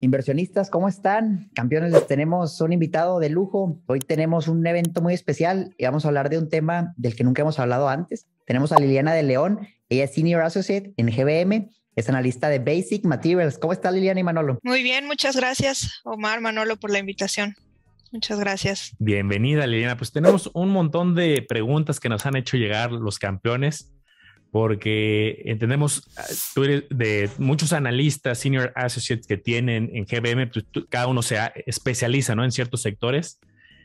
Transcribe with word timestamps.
Inversionistas, 0.00 0.68
¿cómo 0.68 0.88
están? 0.88 1.48
Campeones, 1.54 1.90
les 1.90 2.06
tenemos 2.06 2.60
un 2.60 2.74
invitado 2.74 3.18
de 3.18 3.30
lujo. 3.30 3.80
Hoy 3.86 4.00
tenemos 4.00 4.46
un 4.46 4.66
evento 4.66 5.00
muy 5.00 5.14
especial 5.14 5.74
y 5.78 5.86
vamos 5.86 6.04
a 6.04 6.08
hablar 6.08 6.28
de 6.28 6.36
un 6.36 6.50
tema 6.50 6.92
del 6.98 7.16
que 7.16 7.24
nunca 7.24 7.40
hemos 7.40 7.58
hablado 7.58 7.88
antes. 7.88 8.26
Tenemos 8.44 8.72
a 8.72 8.78
Liliana 8.78 9.14
de 9.14 9.22
León, 9.22 9.66
ella 9.88 10.04
es 10.04 10.12
Senior 10.12 10.42
Associate 10.42 10.92
en 10.98 11.06
GBM, 11.06 11.70
es 11.94 12.08
analista 12.10 12.50
de 12.50 12.58
Basic 12.58 13.06
Materials. 13.06 13.56
¿Cómo 13.56 13.72
está 13.72 13.90
Liliana 13.90 14.20
y 14.20 14.22
Manolo? 14.22 14.58
Muy 14.62 14.82
bien, 14.82 15.06
muchas 15.06 15.34
gracias, 15.34 16.02
Omar, 16.04 16.42
Manolo, 16.42 16.76
por 16.76 16.90
la 16.90 16.98
invitación. 16.98 17.54
Muchas 18.12 18.38
gracias. 18.38 18.94
Bienvenida, 18.98 19.66
Liliana. 19.66 19.96
Pues 19.96 20.12
tenemos 20.12 20.50
un 20.52 20.68
montón 20.68 21.14
de 21.14 21.44
preguntas 21.48 22.00
que 22.00 22.10
nos 22.10 22.26
han 22.26 22.36
hecho 22.36 22.58
llegar 22.58 22.92
los 22.92 23.18
campeones 23.18 23.95
porque 24.50 25.42
entendemos, 25.44 26.08
ah, 26.16 26.24
tú 26.54 26.64
eres 26.64 26.84
de 26.90 27.28
muchos 27.38 27.72
analistas, 27.72 28.38
senior 28.38 28.72
associates 28.74 29.26
que 29.26 29.36
tienen 29.36 29.90
en 29.94 30.04
GBM, 30.04 30.48
pues, 30.48 30.64
cada 30.88 31.06
uno 31.06 31.22
se 31.22 31.38
especializa 31.66 32.34
¿no? 32.34 32.44
en 32.44 32.52
ciertos 32.52 32.82
sectores 32.82 33.38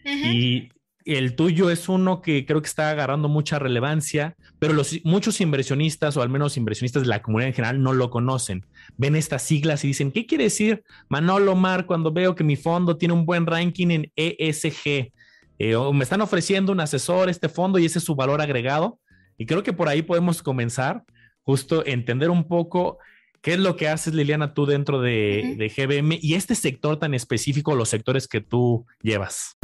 y 0.06 0.70
el 1.06 1.36
tuyo 1.36 1.70
es 1.70 1.90
uno 1.90 2.22
que 2.22 2.46
creo 2.46 2.62
que 2.62 2.68
está 2.68 2.90
agarrando 2.90 3.28
mucha 3.28 3.60
relevancia, 3.60 4.36
pero 4.60 4.74
los, 4.74 5.00
muchos 5.04 5.42
inversionistas 5.42 6.16
o 6.16 6.22
al 6.22 6.30
menos 6.30 6.58
inversionistas 6.58 7.04
de 7.04 7.10
la 7.10 7.22
comunidad 7.22 7.50
en 7.50 7.56
general 7.56 7.82
no 7.82 7.94
lo 7.94 8.10
conocen. 8.10 8.66
Ven 8.98 9.16
estas 9.16 9.42
siglas 9.42 9.84
y 9.84 9.88
dicen, 9.88 10.12
¿qué 10.12 10.26
quiere 10.26 10.46
decir 10.46 10.84
Manolo 11.10 11.56
Mar 11.56 11.86
cuando 11.86 12.12
veo 12.12 12.36
que 12.36 12.44
mi 12.44 12.56
fondo 12.56 12.98
tiene 12.98 13.14
un 13.14 13.26
buen 13.26 13.46
ranking 13.46 13.88
en 13.90 14.12
ESG? 14.16 15.12
Eh, 15.60 15.76
o 15.76 15.94
me 15.94 16.04
están 16.04 16.22
ofreciendo 16.22 16.72
un 16.72 16.80
asesor 16.80 17.30
este 17.30 17.50
fondo 17.50 17.80
y 17.80 17.86
ese 17.86 18.00
es 18.00 18.06
su 18.06 18.16
valor 18.16 18.42
agregado. 18.42 19.00
Y 19.38 19.46
creo 19.46 19.64
que 19.64 19.74
por 19.74 19.90
ahí 19.90 20.02
podemos 20.02 20.42
comenzar, 20.44 21.04
justo 21.42 21.86
entender 21.86 22.30
un 22.30 22.48
poco 22.48 23.00
qué 23.42 23.54
es 23.54 23.60
lo 23.60 23.76
que 23.76 23.88
haces, 23.88 24.14
Liliana, 24.14 24.54
tú 24.54 24.66
dentro 24.66 25.02
de, 25.02 25.56
de 25.58 25.70
GBM 25.70 26.20
y 26.22 26.36
este 26.36 26.56
sector 26.56 26.98
tan 26.98 27.14
específico, 27.14 27.76
los 27.76 27.90
sectores 27.90 28.28
que 28.28 28.42
tú 28.42 28.86
llevas. 29.02 29.58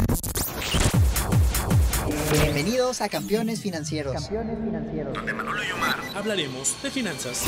Bienvenidos 2.31 3.01
a 3.01 3.09
Campeones 3.09 3.61
Financieros. 3.61 4.13
Campeones 4.13 4.57
Financieros. 4.63 5.13
Donde 5.13 5.33
Manolo 5.33 5.63
y 5.63 5.71
Omar 5.71 5.97
hablaremos 6.15 6.81
de 6.83 6.91
finanzas. 6.91 7.45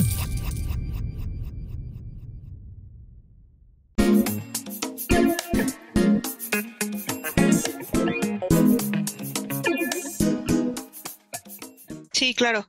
Sí, 12.29 12.35
claro. 12.35 12.67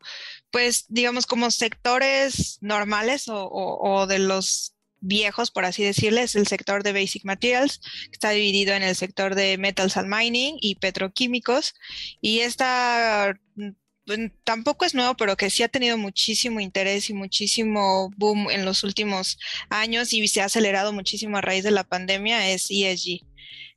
Pues 0.50 0.86
digamos 0.88 1.26
como 1.26 1.50
sectores 1.50 2.56
normales 2.62 3.24
o, 3.28 4.06
de 4.08 4.18
los 4.18 4.74
viejos, 5.00 5.50
por 5.50 5.66
así 5.66 5.84
decirles, 5.84 6.34
el 6.34 6.46
sector 6.46 6.82
de 6.82 6.94
Basic 6.94 7.26
Materials, 7.26 7.82
está 8.10 8.30
dividido 8.30 8.72
en 8.72 8.82
el 8.82 8.96
sector 8.96 9.34
de 9.34 9.58
Metals 9.58 9.98
and 9.98 10.08
Mining 10.08 10.56
y 10.62 10.76
petroquímicos. 10.76 11.74
Y 12.22 12.40
esta 12.40 13.38
mm, 13.56 14.28
tampoco 14.42 14.86
es 14.86 14.94
nuevo, 14.94 15.14
pero 15.14 15.36
que 15.36 15.50
sí 15.50 15.62
ha 15.62 15.68
tenido 15.68 15.98
muchísimo 15.98 16.60
interés 16.60 17.10
y 17.10 17.12
muchísimo 17.12 18.10
boom 18.16 18.50
en 18.50 18.64
los 18.64 18.82
últimos 18.82 19.38
años 19.68 20.14
y 20.14 20.26
se 20.26 20.40
ha 20.40 20.46
acelerado 20.46 20.94
muchísimo 20.94 21.36
a 21.36 21.42
raíz 21.42 21.64
de 21.64 21.70
la 21.70 21.84
pandemia, 21.84 22.50
es 22.50 22.70
ESG. 22.70 23.26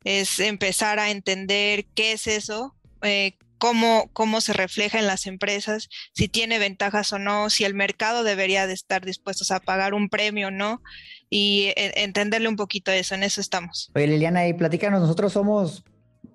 Es 0.05 0.39
empezar 0.39 0.99
a 0.99 1.11
entender 1.11 1.87
qué 1.93 2.13
es 2.13 2.27
eso, 2.27 2.73
eh, 3.01 3.37
cómo, 3.63 4.09
cómo 4.11 4.41
se 4.41 4.51
refleja 4.51 4.99
en 4.99 5.07
las 5.07 5.25
empresas, 5.25 5.87
si 6.11 6.27
tiene 6.27 6.59
ventajas 6.59 7.13
o 7.13 7.17
no, 7.17 7.49
si 7.49 7.63
el 7.63 7.73
mercado 7.73 8.25
debería 8.25 8.67
de 8.67 8.73
estar 8.73 9.05
dispuestos 9.05 9.51
a 9.51 9.61
pagar 9.61 9.93
un 9.93 10.09
premio 10.09 10.49
o 10.49 10.51
no, 10.51 10.81
y 11.29 11.71
e, 11.77 12.03
entenderle 12.03 12.49
un 12.49 12.57
poquito 12.57 12.91
eso, 12.91 13.15
en 13.15 13.23
eso 13.23 13.39
estamos. 13.39 13.89
Oye, 13.95 14.07
Liliana, 14.07 14.45
y 14.49 14.53
platícanos, 14.53 14.99
nosotros 14.99 15.31
somos, 15.31 15.85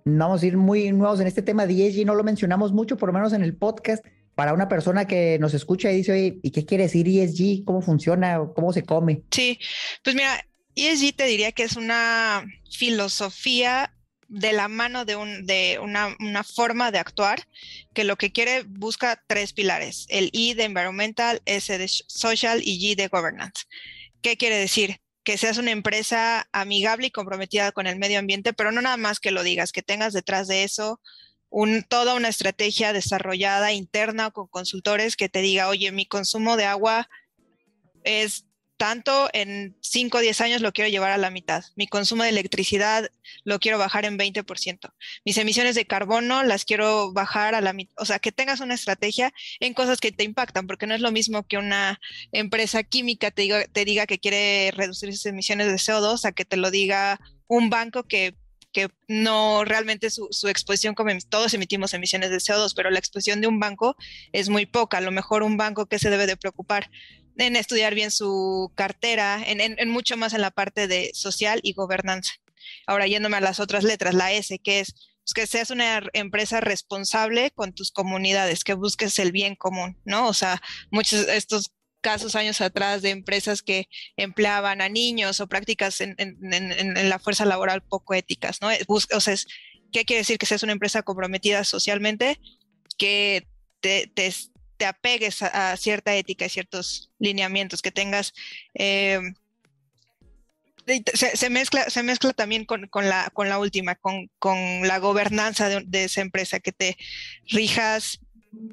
vamos 0.06 0.42
a 0.42 0.46
ir 0.46 0.56
muy 0.56 0.90
nuevos 0.90 1.20
en 1.20 1.26
este 1.26 1.42
tema 1.42 1.66
de 1.66 1.86
ESG, 1.86 2.06
no 2.06 2.14
lo 2.14 2.24
mencionamos 2.24 2.72
mucho, 2.72 2.96
por 2.96 3.10
lo 3.10 3.12
menos 3.12 3.34
en 3.34 3.42
el 3.42 3.54
podcast, 3.54 4.02
para 4.34 4.54
una 4.54 4.70
persona 4.70 5.06
que 5.06 5.38
nos 5.38 5.52
escucha 5.52 5.92
y 5.92 5.96
dice, 5.96 6.12
oye, 6.12 6.40
¿y 6.42 6.50
qué 6.50 6.64
quiere 6.64 6.84
decir 6.84 7.06
ESG? 7.06 7.62
¿Cómo 7.66 7.82
funciona? 7.82 8.40
¿Cómo 8.54 8.72
se 8.72 8.84
come? 8.84 9.20
Sí, 9.32 9.58
pues 10.02 10.16
mira, 10.16 10.46
ESG 10.76 11.14
te 11.14 11.26
diría 11.26 11.52
que 11.52 11.64
es 11.64 11.76
una 11.76 12.46
filosofía 12.70 13.92
de 14.28 14.52
la 14.52 14.68
mano 14.68 15.04
de, 15.04 15.16
un, 15.16 15.46
de 15.46 15.78
una, 15.82 16.14
una, 16.20 16.44
forma 16.44 16.90
de 16.90 16.98
actuar 16.98 17.48
que 17.94 18.04
lo 18.04 18.16
que 18.16 18.30
quiere 18.30 18.62
busca 18.62 19.22
tres 19.26 19.54
pilares, 19.54 20.06
el 20.10 20.28
I 20.32 20.54
de 20.54 20.64
environmental, 20.64 21.40
S 21.46 21.76
de 21.76 21.88
social 21.88 22.60
y 22.62 22.78
G 22.78 22.94
de 22.94 23.08
governance. 23.08 23.64
¿Qué 24.20 24.36
quiere 24.36 24.58
decir? 24.58 25.00
Que 25.24 25.38
seas 25.38 25.56
una 25.56 25.70
empresa 25.70 26.48
amigable 26.52 27.08
y 27.08 27.10
comprometida 27.10 27.72
con 27.72 27.86
el 27.86 27.98
medio 27.98 28.18
ambiente, 28.18 28.52
pero 28.52 28.70
no 28.70 28.82
nada 28.82 28.98
más 28.98 29.18
que 29.18 29.30
lo 29.30 29.42
digas, 29.42 29.72
que 29.72 29.82
tengas 29.82 30.12
detrás 30.12 30.46
de 30.46 30.64
eso 30.64 31.00
un, 31.50 31.82
toda 31.82 32.14
una 32.14 32.28
estrategia 32.28 32.92
desarrollada 32.92 33.72
interna 33.72 34.30
con 34.30 34.48
consultores 34.48 35.16
que 35.16 35.28
te 35.28 35.40
diga, 35.40 35.68
oye, 35.68 35.90
mi 35.92 36.06
consumo 36.06 36.56
de 36.56 36.66
agua 36.66 37.08
es 38.04 38.44
tanto 38.78 39.28
en 39.32 39.76
5 39.82 40.18
o 40.18 40.20
10 40.20 40.40
años 40.40 40.62
lo 40.62 40.72
quiero 40.72 40.88
llevar 40.88 41.10
a 41.10 41.18
la 41.18 41.30
mitad. 41.30 41.64
Mi 41.74 41.88
consumo 41.88 42.22
de 42.22 42.28
electricidad 42.28 43.10
lo 43.44 43.58
quiero 43.58 43.76
bajar 43.76 44.04
en 44.04 44.16
20%. 44.16 44.94
Mis 45.24 45.36
emisiones 45.36 45.74
de 45.74 45.84
carbono 45.84 46.44
las 46.44 46.64
quiero 46.64 47.12
bajar 47.12 47.56
a 47.56 47.60
la 47.60 47.72
mitad. 47.72 47.94
O 47.98 48.04
sea, 48.04 48.20
que 48.20 48.30
tengas 48.30 48.60
una 48.60 48.74
estrategia 48.74 49.34
en 49.58 49.74
cosas 49.74 49.98
que 49.98 50.12
te 50.12 50.22
impactan, 50.22 50.68
porque 50.68 50.86
no 50.86 50.94
es 50.94 51.00
lo 51.00 51.10
mismo 51.10 51.42
que 51.46 51.58
una 51.58 52.00
empresa 52.30 52.84
química 52.84 53.32
te 53.32 53.42
diga, 53.84 54.06
que 54.06 54.20
quiere 54.20 54.70
reducir 54.70 55.12
sus 55.12 55.26
emisiones 55.26 55.66
de 55.66 55.74
CO2 55.74 56.24
a 56.24 56.32
que 56.32 56.44
te 56.44 56.56
lo 56.56 56.70
diga 56.70 57.20
un 57.48 57.70
banco 57.70 58.04
que 58.04 58.34
que 58.70 58.90
no 59.08 59.64
realmente 59.64 60.10
su, 60.10 60.28
su, 60.30 60.46
exposición, 60.46 60.94
como 60.94 61.10
todos 61.30 61.54
emitimos 61.54 61.94
emisiones 61.94 62.28
de 62.28 62.36
CO2, 62.36 62.74
pero 62.76 62.90
la 62.90 62.98
exposición 62.98 63.40
de 63.40 63.46
un 63.46 63.58
banco 63.58 63.96
es 64.32 64.50
muy 64.50 64.66
poca. 64.66 64.98
A 64.98 65.00
lo 65.00 65.10
mejor 65.10 65.42
un 65.42 65.56
banco 65.56 65.86
que 65.86 65.98
se 65.98 66.10
debe 66.10 66.26
de 66.26 66.36
preocupar 66.36 66.90
en 67.38 67.56
estudiar 67.56 67.94
bien 67.94 68.10
su 68.10 68.72
cartera, 68.74 69.42
en, 69.46 69.88
mucho 69.88 70.16
más 70.16 70.34
en 70.34 70.40
la 70.40 70.50
parte 70.50 70.88
de 70.88 71.10
social 71.14 71.60
y 71.62 71.72
gobernanza. 71.72 72.32
Ahora 72.86 73.06
yéndome 73.06 73.36
a 73.36 73.40
las 73.40 73.60
otras 73.60 73.84
letras, 73.84 74.14
la 74.14 74.32
S, 74.32 74.58
que 74.58 74.80
es 74.80 74.94
pues, 75.22 75.34
que 75.34 75.46
seas 75.46 75.70
una 75.70 76.02
empresa 76.12 76.60
responsable 76.60 77.50
con 77.52 77.72
tus 77.72 77.92
comunidades, 77.92 78.64
que 78.64 78.74
busques 78.74 79.18
el 79.18 79.32
bien 79.32 79.54
común, 79.54 79.96
¿no? 80.04 80.26
O 80.26 80.34
sea, 80.34 80.60
muchos 80.90 81.26
de 81.26 81.36
estos 81.36 81.72
casos 82.00 82.34
años 82.34 82.60
atrás 82.60 83.02
de 83.02 83.10
empresas 83.10 83.62
que 83.62 83.88
empleaban 84.16 84.80
a 84.80 84.88
niños 84.88 85.40
o 85.40 85.48
prácticas 85.48 86.00
en, 86.00 86.16
la 87.08 87.18
fuerza 87.18 87.44
laboral 87.44 87.82
poco 87.82 88.14
éticas, 88.14 88.60
¿no? 88.60 88.68
o 88.88 89.20
sea, 89.20 89.34
¿qué 89.92 90.04
quiere 90.04 90.20
decir 90.20 90.38
que 90.38 90.46
seas 90.46 90.62
una 90.62 90.72
empresa 90.72 91.02
comprometida 91.02 91.64
socialmente? 91.64 92.40
Que 92.96 93.46
te, 93.80 94.10
te, 94.14 94.32
te 94.78 94.86
apegues 94.86 95.42
a, 95.42 95.76
cierta 95.76 96.14
ética 96.14 96.46
y 96.46 96.50
ciertos 96.50 97.10
lineamientos, 97.18 97.82
que 97.82 97.92
tengas... 97.92 98.32
Eh, 98.74 99.20
se, 101.12 101.50
mezcla, 101.50 101.90
se 101.90 102.02
mezcla 102.02 102.32
también 102.32 102.64
con, 102.64 102.88
la, 102.94 103.28
con 103.34 103.50
la 103.50 103.58
última, 103.58 103.96
con, 103.96 104.88
la 104.88 104.98
gobernanza 104.98 105.68
de, 105.68 106.04
esa 106.04 106.22
empresa, 106.22 106.60
que 106.60 106.72
te 106.72 106.96
rijas 107.46 108.20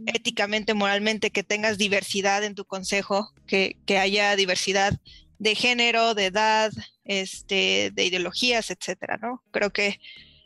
éticamente, 0.05 0.73
moralmente, 0.73 1.31
que 1.31 1.43
tengas 1.43 1.77
diversidad 1.77 2.45
en 2.45 2.55
tu 2.55 2.63
consejo, 2.63 3.33
que, 3.47 3.75
haya 3.99 4.37
diversidad 4.37 4.93
de 5.39 5.55
género, 5.55 6.13
de 6.13 6.27
edad, 6.27 6.71
este, 7.03 7.91
de 7.93 8.05
ideologías, 8.05 8.71
etcétera, 8.71 9.17
¿no? 9.17 9.43
Creo 9.51 9.71
que 9.71 9.99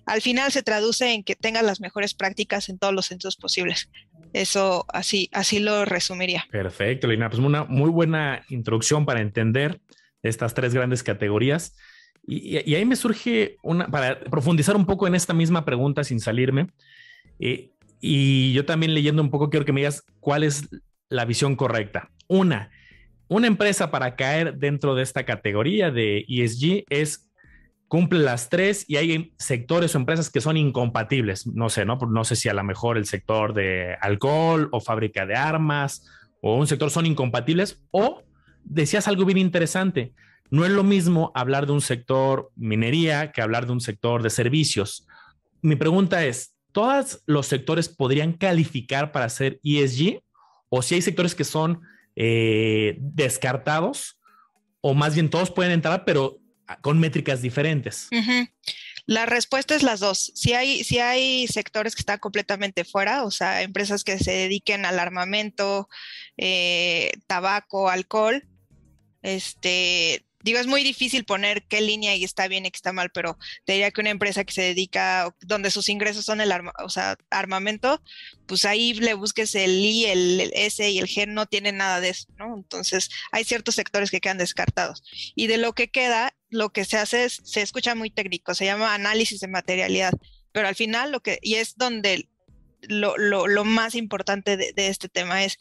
al 0.07 0.23
final 0.23 0.51
se 0.51 0.63
traduce 0.63 1.13
en 1.13 1.23
que 1.23 1.35
tengas 1.35 1.63
las 1.63 1.81
mejores 1.81 2.15
prácticas 2.15 2.67
en 2.69 2.79
todos 2.79 2.95
los 2.95 3.05
sentidos 3.05 3.35
posibles. 3.35 3.89
Eso 4.33 4.85
así, 4.89 5.29
así 5.31 5.59
lo 5.59 5.85
resumiría. 5.85 6.45
Perfecto, 6.51 7.07
Lina. 7.07 7.29
Pues 7.29 7.39
una 7.39 7.63
muy 7.63 7.89
buena 7.89 8.43
introducción 8.49 9.05
para 9.05 9.21
entender 9.21 9.79
estas 10.23 10.53
tres 10.53 10.73
grandes 10.73 11.03
categorías. 11.03 11.75
Y, 12.27 12.57
ahí 12.57 12.85
me 12.85 12.95
surge 12.95 13.57
una, 13.63 13.87
para 13.87 14.19
profundizar 14.19 14.75
un 14.75 14.85
poco 14.85 15.07
en 15.07 15.15
esta 15.15 15.33
misma 15.33 15.65
pregunta 15.65 16.03
sin 16.03 16.19
salirme. 16.19 16.67
Eh, 17.39 17.71
y 17.99 18.53
yo 18.53 18.65
también 18.65 18.93
leyendo 18.93 19.21
un 19.21 19.31
poco 19.31 19.49
quiero 19.49 19.65
que 19.65 19.73
me 19.73 19.81
digas 19.81 20.03
cuál 20.19 20.43
es 20.43 20.69
la 21.09 21.25
visión 21.25 21.55
correcta. 21.55 22.11
Una, 22.27 22.71
una 23.27 23.47
empresa 23.47 23.91
para 23.91 24.15
caer 24.15 24.55
dentro 24.57 24.95
de 24.95 25.03
esta 25.03 25.25
categoría 25.25 25.91
de 25.91 26.25
ESG 26.27 26.85
es 26.89 27.28
cumple 27.89 28.19
las 28.19 28.49
tres 28.49 28.85
y 28.87 28.97
hay 28.97 29.33
sectores 29.37 29.93
o 29.93 29.97
empresas 29.97 30.29
que 30.29 30.41
son 30.41 30.55
incompatibles. 30.55 31.47
No 31.47 31.69
sé, 31.69 31.85
¿no? 31.85 31.97
No 31.97 32.23
sé 32.23 32.35
si 32.35 32.47
a 32.47 32.53
lo 32.53 32.63
mejor 32.63 32.97
el 32.97 33.05
sector 33.05 33.53
de 33.53 33.97
alcohol 33.99 34.69
o 34.71 34.79
fábrica 34.79 35.25
de 35.25 35.35
armas 35.35 36.07
o 36.39 36.55
un 36.55 36.67
sector 36.67 36.91
son 36.91 37.07
incompatibles 37.07 37.83
o 37.91 38.21
decías 38.63 39.07
algo 39.07 39.25
bien 39.25 39.39
interesante. 39.39 40.13
No 40.51 40.65
es 40.65 40.71
lo 40.71 40.83
mismo 40.83 41.31
hablar 41.33 41.65
de 41.65 41.73
un 41.73 41.81
sector 41.81 42.51
minería 42.55 43.31
que 43.31 43.41
hablar 43.41 43.65
de 43.65 43.73
un 43.73 43.81
sector 43.81 44.21
de 44.21 44.29
servicios. 44.29 45.07
Mi 45.61 45.75
pregunta 45.75 46.23
es, 46.25 46.55
¿todos 46.71 47.23
los 47.25 47.47
sectores 47.47 47.89
podrían 47.89 48.33
calificar 48.33 49.11
para 49.11 49.29
ser 49.29 49.59
ESG? 49.63 50.21
¿O 50.69 50.83
si 50.83 50.93
hay 50.95 51.01
sectores 51.01 51.33
que 51.33 51.43
son 51.43 51.81
eh, 52.15 52.97
descartados? 52.99 54.19
¿O 54.79 54.93
más 54.93 55.15
bien 55.15 55.31
todos 55.31 55.49
pueden 55.49 55.71
entrar, 55.71 56.05
pero 56.05 56.37
con 56.81 56.99
métricas 56.99 57.41
diferentes. 57.41 58.09
La 59.05 59.25
respuesta 59.25 59.75
es 59.75 59.83
las 59.83 59.99
dos. 59.99 60.31
Si 60.35 60.53
hay, 60.53 60.83
si 60.83 60.99
hay 60.99 61.47
sectores 61.47 61.95
que 61.95 62.01
están 62.01 62.19
completamente 62.19 62.85
fuera, 62.85 63.23
o 63.23 63.31
sea, 63.31 63.63
empresas 63.63 64.03
que 64.03 64.19
se 64.19 64.31
dediquen 64.31 64.85
al 64.85 64.99
armamento, 64.99 65.89
eh, 66.37 67.11
tabaco, 67.25 67.89
alcohol, 67.89 68.47
este, 69.23 70.25
digo, 70.41 70.59
es 70.59 70.67
muy 70.67 70.83
difícil 70.83 71.25
poner 71.25 71.63
qué 71.63 71.81
línea 71.81 72.15
y 72.15 72.23
está 72.23 72.47
bien 72.47 72.65
y 72.65 72.71
qué 72.71 72.77
está 72.77 72.93
mal, 72.93 73.11
pero 73.11 73.37
te 73.65 73.73
diría 73.73 73.91
que 73.91 74.01
una 74.01 74.09
empresa 74.09 74.43
que 74.43 74.53
se 74.53 74.61
dedica, 74.61 75.33
donde 75.41 75.71
sus 75.71 75.89
ingresos 75.89 76.25
son 76.25 76.41
el 76.41 76.51
o 76.79 76.89
sea, 76.89 77.17
armamento, 77.29 78.01
pues 78.45 78.65
ahí 78.65 78.93
le 78.93 79.13
busques 79.13 79.53
el 79.55 79.71
I, 79.71 80.05
el, 80.05 80.51
S 80.53 80.89
y 80.89 80.99
el 80.99 81.07
G, 81.07 81.27
no 81.27 81.45
tiene 81.45 81.71
nada 81.71 81.99
de 81.99 82.09
eso, 82.09 82.27
¿no? 82.37 82.55
Entonces, 82.55 83.09
hay 83.31 83.43
ciertos 83.43 83.75
sectores 83.75 84.11
que 84.11 84.21
quedan 84.21 84.37
descartados. 84.37 85.03
Y 85.35 85.47
de 85.47 85.57
lo 85.57 85.73
que 85.73 85.89
queda, 85.89 86.33
lo 86.49 86.69
que 86.69 86.85
se 86.85 86.97
hace 86.97 87.25
es, 87.25 87.41
se 87.43 87.61
escucha 87.61 87.95
muy 87.95 88.09
técnico, 88.09 88.55
se 88.55 88.65
llama 88.65 88.93
análisis 88.93 89.39
de 89.39 89.47
materialidad, 89.47 90.13
pero 90.51 90.67
al 90.67 90.75
final 90.75 91.11
lo 91.11 91.19
que, 91.21 91.39
y 91.41 91.55
es 91.55 91.75
donde 91.75 92.29
lo, 92.81 93.17
lo, 93.17 93.65
más 93.65 93.93
importante 93.93 94.55
de, 94.55 94.71
de 94.73 94.87
este 94.87 95.09
tema 95.09 95.43
es, 95.43 95.59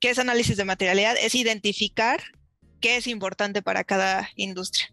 ¿qué 0.00 0.10
es 0.10 0.18
análisis 0.18 0.56
de 0.56 0.64
materialidad? 0.64 1.16
Es 1.16 1.36
identificar 1.36 2.20
qué 2.82 2.96
es 2.96 3.06
importante 3.06 3.62
para 3.62 3.84
cada 3.84 4.28
industria. 4.36 4.92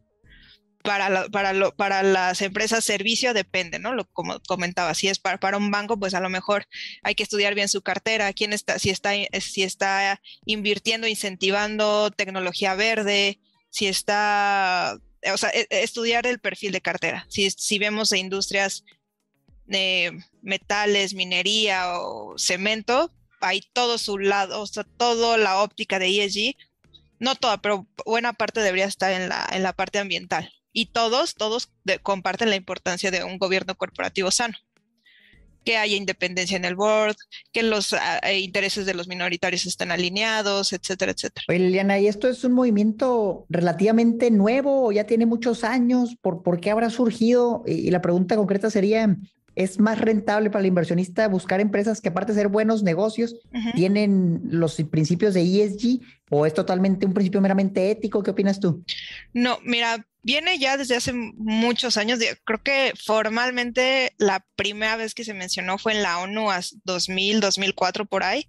Para, 0.82 1.28
para, 1.28 1.72
para 1.72 2.04
las 2.04 2.42
empresas 2.42 2.86
servicio 2.86 3.34
depende, 3.34 3.80
¿no? 3.80 3.94
Lo, 3.94 4.06
como 4.06 4.40
comentaba, 4.48 4.94
si 4.94 5.10
es 5.10 5.20
para, 5.20 5.38
para 5.38 5.58
un 5.58 5.72
banco, 5.72 6.00
pues 6.00 6.14
a 6.14 6.22
lo 6.22 6.30
mejor 6.30 6.68
hay 7.04 7.16
que 7.16 7.24
estudiar 7.24 7.54
bien 7.54 7.68
su 7.68 7.82
cartera, 7.82 8.32
quién 8.32 8.54
está, 8.54 8.80
si 8.80 8.90
está, 8.90 9.12
si 9.42 9.64
está 9.64 10.22
invirtiendo, 10.46 11.06
incentivando 11.06 12.12
tecnología 12.12 12.76
verde, 12.76 13.42
si 13.70 13.88
está, 13.88 14.98
o 15.34 15.38
sea, 15.38 15.50
e, 15.50 15.68
estudiar 15.70 16.26
el 16.26 16.40
perfil 16.40 16.72
de 16.72 16.82
cartera. 16.82 17.26
Si, 17.28 17.50
si 17.52 17.78
vemos 17.78 18.14
industrias 18.14 18.86
de 19.66 20.18
metales, 20.42 21.14
minería 21.14 22.00
o 22.00 22.38
cemento, 22.38 23.12
hay 23.42 23.62
todo 23.74 23.98
su 23.98 24.18
lado, 24.18 24.62
o 24.62 24.68
sea, 24.68 24.86
toda 24.86 25.38
la 25.38 25.62
óptica 25.62 26.00
de 26.00 26.24
ESG 26.24 26.56
no 27.20 27.36
toda, 27.36 27.62
pero 27.62 27.88
buena 28.06 28.34
parte 28.34 28.62
debería 28.62 28.86
estar 28.86 29.12
en 29.12 29.30
la, 29.30 29.48
en 29.52 29.64
la 29.64 29.74
parte 29.74 30.00
ambiental. 30.00 30.50
Y 30.72 30.88
todos, 30.88 31.36
todos 31.36 31.72
comparten 32.04 32.50
la 32.50 32.56
importancia 32.56 33.12
de 33.12 33.24
un 33.24 33.38
gobierno 33.38 33.76
corporativo 33.76 34.32
sano. 34.32 34.56
Que 35.66 35.78
haya 35.78 35.98
independencia 35.98 36.56
en 36.56 36.64
el 36.64 36.76
board, 36.76 37.16
que 37.52 37.64
los 37.64 37.94
ah, 37.94 38.20
eh, 38.24 38.40
intereses 38.40 38.86
de 38.86 38.94
los 38.94 39.08
minoritarios 39.08 39.66
estén 39.66 39.92
alineados, 39.92 40.72
etcétera, 40.72 41.12
etcétera. 41.12 41.46
Oye, 41.50 41.60
Liliana, 41.60 42.00
¿y 42.00 42.08
esto 42.08 42.30
es 42.30 42.44
un 42.46 42.54
movimiento 42.54 43.46
relativamente 43.50 44.32
nuevo 44.32 44.92
ya 44.92 45.04
tiene 45.04 45.26
muchos 45.26 45.66
años? 45.66 46.16
¿Por, 46.22 46.44
por 46.44 46.62
qué 46.62 46.72
habrá 46.72 46.90
surgido? 46.90 47.64
Y 47.68 47.92
la 47.92 48.02
pregunta 48.02 48.38
concreta 48.38 48.70
sería, 48.70 49.18
es 49.60 49.78
más 49.78 50.00
rentable 50.00 50.50
para 50.50 50.62
el 50.62 50.68
inversionista 50.68 51.28
buscar 51.28 51.60
empresas 51.60 52.00
que 52.00 52.08
aparte 52.08 52.32
de 52.32 52.40
ser 52.40 52.48
buenos 52.48 52.82
negocios, 52.82 53.36
tienen 53.76 54.40
los 54.46 54.76
principios 54.90 55.34
de 55.34 55.42
ESG 55.42 56.00
o 56.30 56.46
es 56.46 56.54
totalmente 56.54 57.06
un 57.06 57.14
principio 57.14 57.42
meramente 57.42 57.92
ético? 57.92 58.24
¿Qué 58.24 58.32
opinas 58.32 58.62
tú? 58.62 58.86
No, 59.34 59.60
mira, 59.64 60.08
viene 60.24 60.58
ya 60.60 60.78
desde 60.78 60.96
hace 60.96 61.12
muchos 61.12 61.98
años. 61.98 62.20
Creo 62.46 62.64
que 62.64 62.94
formalmente 63.04 64.14
la 64.18 64.46
primera 64.56 64.96
vez 64.96 65.14
que 65.14 65.26
se 65.26 65.34
mencionó 65.34 65.78
fue 65.78 65.92
en 65.92 66.04
la 66.04 66.20
ONU 66.20 66.48
2000, 66.86 67.42
2004 67.42 68.06
por 68.06 68.24
ahí 68.24 68.48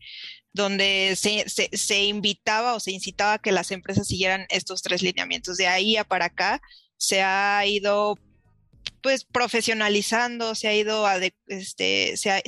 donde 0.53 1.15
se, 1.17 1.45
se, 1.49 2.05
invitaba 2.05 2.75
o 2.75 2.81
se 2.81 2.91
incitaba 2.91 3.35
a 3.35 3.39
que 3.39 3.53
las 3.53 3.71
empresas 3.71 4.09
siguieran 4.09 4.47
estos 4.49 4.83
tres 4.83 5.03
lineamientos. 5.03 5.57
De 5.57 5.67
ahí 5.67 5.97
a 5.97 6.05
para 6.05 6.27
acá 6.27 6.61
se 6.97 7.23
ha 7.23 7.65
ido 7.67 8.17
pues 9.03 9.25
profesionalizando, 9.25 10.55
se 10.55 10.69
ha 10.69 10.75
ido 10.75 11.07
a, 11.07 11.19
este, 11.47 12.17
se 12.17 12.43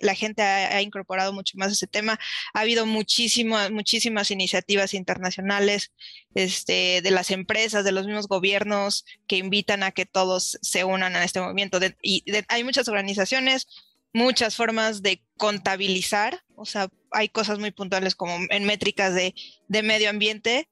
la, 0.00 0.14
gente 0.14 0.42
ha, 0.42 0.82
incorporado 0.82 1.32
mucho 1.32 1.56
más 1.56 1.72
ese 1.72 1.86
tema. 1.86 2.18
Ha 2.52 2.60
habido 2.60 2.86
muchísimas, 2.86 3.70
muchísimas 3.70 4.30
iniciativas 4.30 4.94
internacionales 4.94 5.92
este, 6.34 7.00
de 7.02 7.10
las 7.10 7.30
empresas, 7.30 7.84
de 7.84 7.92
los 7.92 8.06
mismos 8.06 8.28
gobiernos 8.28 9.04
que 9.26 9.36
invitan 9.36 9.82
a 9.82 9.92
que 9.92 10.06
todos 10.06 10.58
se 10.62 10.84
unan 10.84 11.16
a 11.16 11.24
este 11.24 11.40
movimiento. 11.40 11.78
y 12.02 12.24
hay 12.48 12.64
muchas 12.64 12.88
organizaciones, 12.88 13.66
muchas 14.12 14.56
formas 14.56 15.02
de 15.02 15.22
contabilizar, 15.36 16.42
o 16.54 16.64
sea, 16.64 16.88
hay 17.12 17.28
cosas 17.28 17.58
muy 17.58 17.70
puntuales 17.70 18.14
como 18.14 18.36
en 18.50 18.64
métricas 18.64 19.14
de, 19.14 19.34
de 19.68 19.82
medio 19.82 20.10
ambiente, 20.10 20.68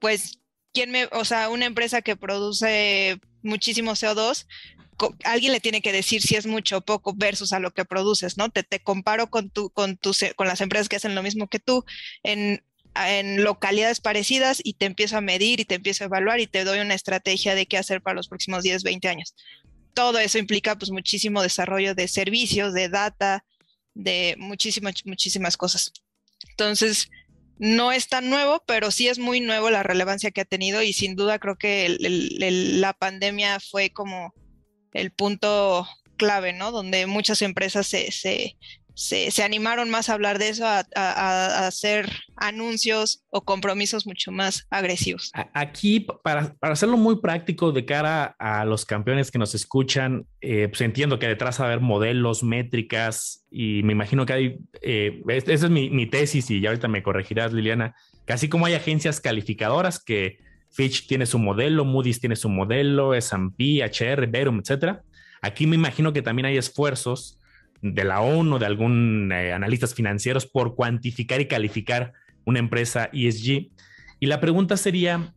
pues 0.00 0.40
¿quién 0.72 0.90
me, 0.90 1.06
o 1.12 1.24
sea, 1.24 1.48
una 1.48 1.66
empresa 1.66 2.02
que 2.02 2.16
produce 2.16 3.20
muchísimo 3.42 3.92
CO2, 3.92 4.46
alguien 5.24 5.52
le 5.52 5.60
tiene 5.60 5.82
que 5.82 5.92
decir 5.92 6.22
si 6.22 6.36
es 6.36 6.46
mucho 6.46 6.78
o 6.78 6.80
poco 6.80 7.14
versus 7.14 7.52
a 7.52 7.58
lo 7.58 7.72
que 7.72 7.84
produces, 7.84 8.36
¿no? 8.36 8.50
Te, 8.50 8.62
te 8.62 8.80
comparo 8.80 9.28
con, 9.30 9.50
tu, 9.50 9.70
con, 9.70 9.96
tu, 9.96 10.12
con 10.36 10.46
las 10.46 10.60
empresas 10.60 10.88
que 10.88 10.96
hacen 10.96 11.14
lo 11.14 11.22
mismo 11.22 11.48
que 11.48 11.58
tú 11.58 11.84
en, 12.22 12.62
en 12.94 13.42
localidades 13.42 14.00
parecidas 14.00 14.60
y 14.62 14.74
te 14.74 14.86
empiezo 14.86 15.16
a 15.16 15.20
medir 15.20 15.60
y 15.60 15.64
te 15.64 15.76
empiezo 15.76 16.04
a 16.04 16.06
evaluar 16.06 16.40
y 16.40 16.46
te 16.46 16.64
doy 16.64 16.80
una 16.80 16.94
estrategia 16.94 17.54
de 17.54 17.66
qué 17.66 17.78
hacer 17.78 18.02
para 18.02 18.14
los 18.14 18.28
próximos 18.28 18.62
10, 18.62 18.82
20 18.82 19.08
años. 19.08 19.34
Todo 19.94 20.18
eso 20.18 20.38
implica 20.38 20.76
pues 20.76 20.90
muchísimo 20.90 21.42
desarrollo 21.42 21.94
de 21.94 22.08
servicios, 22.08 22.72
de 22.72 22.88
data, 22.88 23.44
de 23.94 24.36
muchísimas, 24.38 24.94
muchísimas 25.04 25.56
cosas. 25.56 25.92
Entonces, 26.50 27.10
no 27.62 27.92
es 27.92 28.08
tan 28.08 28.28
nuevo, 28.28 28.60
pero 28.66 28.90
sí 28.90 29.06
es 29.06 29.20
muy 29.20 29.40
nuevo 29.40 29.70
la 29.70 29.84
relevancia 29.84 30.32
que 30.32 30.40
ha 30.40 30.44
tenido 30.44 30.82
y 30.82 30.92
sin 30.92 31.14
duda 31.14 31.38
creo 31.38 31.54
que 31.54 31.96
la 32.00 32.92
pandemia 32.92 33.60
fue 33.60 33.90
como 33.90 34.34
el 34.92 35.12
punto 35.12 35.86
clave, 36.16 36.52
¿no? 36.52 36.72
Donde 36.72 37.06
muchas 37.06 37.40
empresas 37.40 37.86
se, 37.86 38.10
se, 38.10 38.56
animaron 39.42 39.90
más 39.90 40.08
a 40.08 40.14
hablar 40.14 40.38
de 40.38 40.48
eso, 40.48 40.64
a, 40.66 41.66
hacer 41.66 42.10
anuncios 42.36 43.24
o 43.30 43.42
compromisos 43.42 44.06
mucho 44.06 44.32
más 44.32 44.66
agresivos. 44.70 45.30
Aquí, 45.52 46.06
para, 46.22 46.54
hacerlo 46.60 46.96
muy 46.96 47.20
práctico 47.20 47.72
de 47.72 47.84
cara 47.84 48.36
a 48.38 48.64
los 48.64 48.84
campeones 48.84 49.30
que 49.30 49.38
nos 49.38 49.54
escuchan, 49.54 50.26
eh, 50.40 50.68
pues 50.68 50.80
entiendo 50.80 51.18
que 51.18 51.28
detrás 51.28 51.60
va 51.60 51.64
a 51.64 51.66
haber 51.68 51.80
modelos, 51.80 52.42
métricas, 52.42 53.44
y 53.50 53.82
me 53.82 53.92
imagino 53.92 54.26
que 54.26 54.32
hay, 54.32 54.58
eh, 54.80 55.22
esa 55.28 55.52
es 55.52 55.70
mi, 55.70 55.90
mi, 55.90 56.06
tesis, 56.06 56.50
y 56.50 56.60
ya 56.60 56.70
ahorita 56.70 56.88
me 56.88 57.02
corregirás, 57.02 57.52
Liliana, 57.52 57.94
que 58.26 58.32
así 58.32 58.48
como 58.48 58.66
hay 58.66 58.74
agencias 58.74 59.20
calificadoras 59.20 60.02
que 60.02 60.38
Fitch 60.70 61.06
tiene 61.06 61.26
su 61.26 61.38
modelo, 61.38 61.84
Moody's 61.84 62.20
tiene 62.20 62.36
su 62.36 62.48
modelo, 62.48 63.14
S&P, 63.14 63.82
HR, 63.82 64.26
Verum, 64.26 64.60
etcétera, 64.60 65.02
aquí 65.40 65.66
me 65.66 65.76
imagino 65.76 66.12
que 66.12 66.22
también 66.22 66.46
hay 66.46 66.56
esfuerzos 66.56 67.38
de 67.82 68.04
la 68.04 68.20
ONU, 68.20 68.58
de 68.58 68.66
algún 68.66 69.30
eh, 69.32 69.52
analistas 69.52 69.94
financieros 69.94 70.46
por 70.46 70.76
cuantificar 70.76 71.40
y 71.40 71.48
calificar 71.48 72.12
una 72.44 72.60
empresa 72.60 73.10
ESG. 73.12 73.70
Y 74.20 74.26
la 74.26 74.40
pregunta 74.40 74.76
sería, 74.76 75.34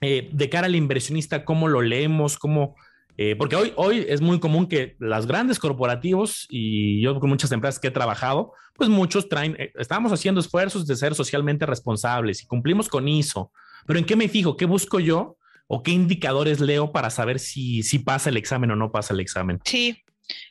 eh, 0.00 0.30
de 0.32 0.48
cara 0.48 0.66
al 0.66 0.74
inversionista, 0.74 1.44
¿cómo 1.44 1.68
lo 1.68 1.82
leemos? 1.82 2.38
¿Cómo, 2.38 2.74
eh, 3.18 3.36
porque 3.36 3.54
hoy, 3.54 3.72
hoy 3.76 4.06
es 4.08 4.22
muy 4.22 4.40
común 4.40 4.66
que 4.66 4.96
las 4.98 5.26
grandes 5.26 5.58
corporativos 5.58 6.46
y 6.48 7.02
yo 7.02 7.20
con 7.20 7.28
muchas 7.28 7.52
empresas 7.52 7.78
que 7.78 7.88
he 7.88 7.92
trabajado, 7.92 8.52
pues 8.74 8.88
muchos 8.88 9.28
traen, 9.28 9.56
estamos 9.74 10.10
haciendo 10.10 10.40
esfuerzos 10.40 10.86
de 10.86 10.96
ser 10.96 11.14
socialmente 11.14 11.66
responsables 11.66 12.42
y 12.42 12.46
cumplimos 12.46 12.88
con 12.88 13.06
ISO. 13.06 13.52
Pero 13.86 13.98
¿en 13.98 14.06
qué 14.06 14.16
me 14.16 14.28
fijo? 14.28 14.56
¿Qué 14.56 14.64
busco 14.64 15.00
yo? 15.00 15.36
¿O 15.66 15.82
qué 15.82 15.92
indicadores 15.92 16.60
leo 16.60 16.92
para 16.92 17.10
saber 17.10 17.38
si, 17.38 17.82
si 17.82 17.98
pasa 17.98 18.30
el 18.30 18.36
examen 18.38 18.70
o 18.70 18.76
no 18.76 18.90
pasa 18.90 19.14
el 19.14 19.20
examen? 19.20 19.60
Sí, 19.64 20.03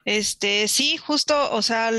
este, 0.05 0.67
sí, 0.67 0.97
justo, 0.97 1.51
o 1.51 1.61
sea, 1.61 1.91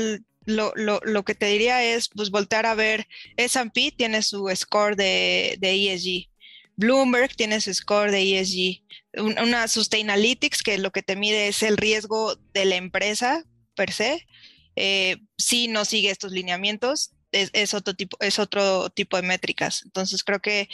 lo, 0.45 0.73
lo, 0.75 0.99
lo, 1.03 1.23
que 1.23 1.35
te 1.35 1.47
diría 1.47 1.83
es, 1.83 2.09
pues, 2.09 2.29
voltear 2.29 2.65
a 2.65 2.75
ver, 2.75 3.07
S&P 3.37 3.91
tiene 3.91 4.21
su 4.21 4.49
score 4.55 4.95
de, 4.95 5.57
de, 5.59 5.93
ESG, 5.93 6.29
Bloomberg 6.77 7.35
tiene 7.35 7.61
su 7.61 7.73
score 7.73 8.11
de 8.11 8.39
ESG, 8.39 8.83
una 9.41 9.67
Sustainalytics 9.67 10.61
que 10.61 10.77
lo 10.77 10.91
que 10.91 11.03
te 11.03 11.15
mide 11.15 11.47
es 11.47 11.63
el 11.63 11.77
riesgo 11.77 12.35
de 12.53 12.65
la 12.65 12.75
empresa 12.75 13.43
per 13.75 13.91
se, 13.91 14.27
eh, 14.75 15.17
si 15.37 15.67
no 15.67 15.85
sigue 15.85 16.09
estos 16.09 16.31
lineamientos, 16.31 17.11
es, 17.31 17.73
otro 17.73 17.93
tipo, 17.93 18.17
es 18.21 18.39
otro 18.39 18.89
tipo 18.89 19.17
de 19.17 19.23
métricas. 19.23 19.81
Entonces, 19.83 20.23
creo 20.23 20.39
que 20.39 20.69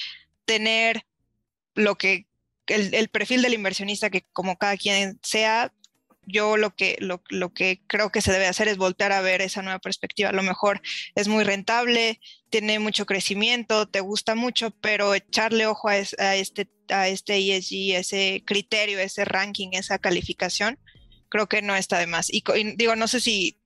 tener 0.46 1.06
lo 1.76 1.98
que 1.98 2.28
el, 2.68 2.94
el, 2.94 3.10
perfil 3.10 3.42
del 3.42 3.54
inversionista 3.54 4.10
que 4.10 4.26
como 4.34 4.58
cada 4.58 4.78
quien 4.78 5.20
sea, 5.24 5.74
yo 6.32 6.58
lo 6.58 6.76
que, 6.76 6.98
lo, 7.00 7.54
que 7.54 7.82
creo 7.88 8.12
que 8.12 8.22
se 8.22 8.32
debe 8.32 8.48
hacer 8.48 8.68
es 8.68 8.78
voltear 8.78 9.12
a 9.12 9.22
ver 9.22 9.42
esa 9.42 9.62
nueva 9.62 9.80
perspectiva. 9.80 10.30
A 10.30 10.34
lo 10.34 10.44
mejor 10.44 10.82
es 11.16 11.28
muy 11.28 11.44
rentable, 11.44 12.20
tiene 12.50 12.80
mucho 12.80 13.06
crecimiento, 13.06 13.88
te 13.88 14.00
gusta 14.00 14.36
mucho, 14.36 14.72
pero 14.72 15.14
echarle 15.14 15.68
ojo 15.68 15.90
a, 15.90 15.98
este, 15.98 16.70
a 16.90 17.08
este 17.08 17.38
ESG, 17.38 17.96
ese 17.96 18.44
criterio, 18.46 19.00
ese 19.00 19.26
ranking, 19.26 19.70
esa 19.74 20.00
calificación, 20.00 20.80
creo 21.30 21.48
que 21.48 21.62
no 21.62 21.76
está 21.76 22.00
de 22.00 22.08
más. 22.08 22.30
Y, 22.32 22.44
digo, 22.76 22.96
no 22.96 23.08
sé 23.08 23.20
si, 23.20 23.60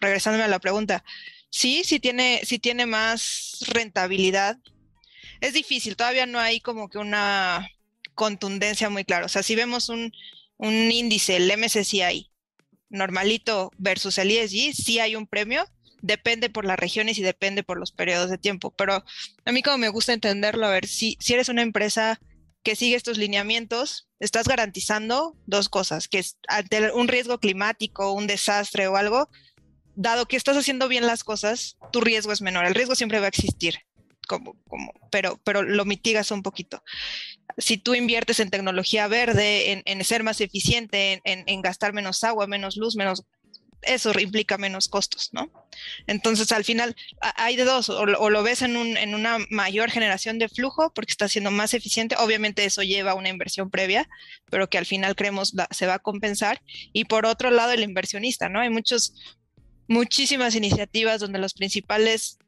regresándome 0.00 0.44
a 0.44 0.48
la 0.48 0.60
pregunta, 0.60 1.04
sí, 1.50 1.82
sí 1.84 2.00
tiene, 2.00 2.40
sí 2.44 2.58
tiene 2.58 2.86
más 2.86 3.58
rentabilidad. 3.68 4.58
Es 5.40 5.52
difícil, 5.52 5.96
todavía 5.96 6.26
no 6.26 6.38
hay 6.38 6.60
como 6.60 6.88
que 6.88 6.98
una 6.98 7.68
contundencia 8.14 8.88
muy 8.90 9.04
clara. 9.04 9.26
O 9.26 9.28
sea, 9.28 9.42
si 9.42 9.54
vemos 9.54 9.88
un, 9.88 10.12
un 10.56 10.90
índice, 10.90 11.36
el 11.36 11.52
MSCI, 11.56 12.30
normalito 12.90 13.70
versus 13.76 14.18
el 14.18 14.30
ESG, 14.30 14.74
sí 14.74 14.98
hay 15.00 15.16
un 15.16 15.26
premio, 15.26 15.66
depende 16.00 16.50
por 16.50 16.64
las 16.64 16.78
regiones 16.78 17.18
y 17.18 17.22
depende 17.22 17.62
por 17.62 17.78
los 17.78 17.92
periodos 17.92 18.30
de 18.30 18.38
tiempo. 18.38 18.70
Pero 18.72 19.04
a 19.44 19.52
mí 19.52 19.62
como 19.62 19.78
me 19.78 19.88
gusta 19.88 20.12
entenderlo, 20.12 20.66
a 20.66 20.70
ver, 20.70 20.86
si, 20.86 21.16
si 21.20 21.34
eres 21.34 21.48
una 21.48 21.62
empresa 21.62 22.20
que 22.62 22.76
sigue 22.76 22.96
estos 22.96 23.18
lineamientos, 23.18 24.08
estás 24.20 24.48
garantizando 24.48 25.36
dos 25.46 25.68
cosas, 25.68 26.08
que 26.08 26.18
es 26.18 26.38
ante 26.48 26.92
un 26.92 27.08
riesgo 27.08 27.38
climático, 27.38 28.12
un 28.12 28.26
desastre 28.26 28.88
o 28.88 28.96
algo, 28.96 29.28
dado 29.94 30.26
que 30.26 30.36
estás 30.36 30.56
haciendo 30.56 30.88
bien 30.88 31.06
las 31.06 31.24
cosas, 31.24 31.76
tu 31.92 32.00
riesgo 32.00 32.32
es 32.32 32.40
menor. 32.40 32.64
El 32.64 32.74
riesgo 32.74 32.94
siempre 32.94 33.20
va 33.20 33.26
a 33.26 33.28
existir, 33.28 33.80
como, 34.26 34.54
como, 34.68 34.92
pero, 35.10 35.40
pero 35.44 35.62
lo 35.62 35.84
mitigas 35.84 36.30
un 36.30 36.42
poquito. 36.42 36.82
Si 37.58 37.76
tú 37.76 37.94
inviertes 37.94 38.40
en 38.40 38.50
tecnología 38.50 39.06
verde, 39.06 39.82
en, 39.84 40.04
ser 40.04 40.22
más 40.22 40.40
eficiente, 40.40 41.20
en, 41.24 41.44
en, 41.46 41.62
gastar 41.62 41.92
menos 41.92 42.24
agua, 42.24 42.46
menos 42.46 42.76
luz, 42.76 42.96
menos 42.96 43.24
eso 43.86 44.18
implica 44.18 44.58
menos 44.58 44.88
costos, 44.88 45.30
¿no? 45.32 45.50
Entonces, 46.06 46.52
al 46.52 46.64
final, 46.64 46.96
hay 47.20 47.56
de 47.56 47.64
dos, 47.64 47.88
o, 47.88 48.06
lo 48.06 48.42
ves 48.42 48.62
en, 48.62 48.76
un, 48.76 48.96
en, 48.96 49.14
una 49.14 49.38
mayor 49.50 49.90
generación 49.90 50.38
de 50.38 50.48
flujo 50.48 50.92
porque 50.94 51.12
está 51.12 51.28
siendo 51.28 51.50
más 51.50 51.74
eficiente, 51.74 52.16
obviamente 52.18 52.64
eso 52.64 52.82
lleva 52.82 53.12
a 53.12 53.14
una 53.14 53.28
inversión 53.28 53.70
previa, 53.70 54.08
pero 54.50 54.68
que 54.68 54.78
al 54.78 54.86
final 54.86 55.14
creemos 55.14 55.54
se 55.70 55.86
va 55.86 55.94
a 55.94 55.98
compensar, 55.98 56.62
y 56.92 57.04
por 57.04 57.26
otro 57.26 57.50
lado, 57.50 57.72
el 57.72 57.82
inversionista, 57.82 58.48
¿no? 58.48 58.60
Hay 58.60 58.70
muchos, 58.70 59.14
muchísimas 59.88 60.54
iniciativas 60.54 61.20
donde 61.20 61.38
los 61.38 61.54
principales 61.54 62.38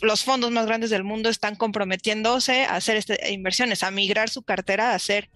los 0.00 0.24
fondos 0.24 0.50
más 0.50 0.66
grandes 0.66 0.90
del 0.90 1.04
mundo 1.04 1.28
están 1.28 1.56
comprometiéndose 1.56 2.64
a 2.64 2.76
hacer 2.76 2.96
este, 2.96 3.32
inversiones, 3.32 3.82
a 3.82 3.90
migrar 3.90 4.30
su 4.30 4.42
cartera 4.42 4.92
a 4.92 4.94
hacer 4.94 5.30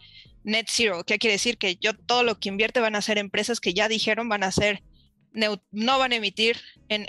net 0.44 0.66
zero. 0.70 1.04
¿Qué 1.04 1.18
quiere 1.18 1.34
decir? 1.34 1.58
Que 1.58 1.76
yo 1.76 1.94
todo 1.94 2.22
lo 2.22 2.38
que 2.38 2.48
invierte 2.48 2.80
van 2.80 2.96
a 2.96 3.02
ser 3.02 3.18
empresas 3.18 3.60
que 3.60 3.74
ya 3.74 3.88
dijeron 3.88 4.28
van 4.28 4.44
a 4.44 4.52
ser 4.52 4.82
no 5.70 5.98
van 5.98 6.12
a 6.12 6.16
emitir 6.16 6.56
en, 6.88 7.06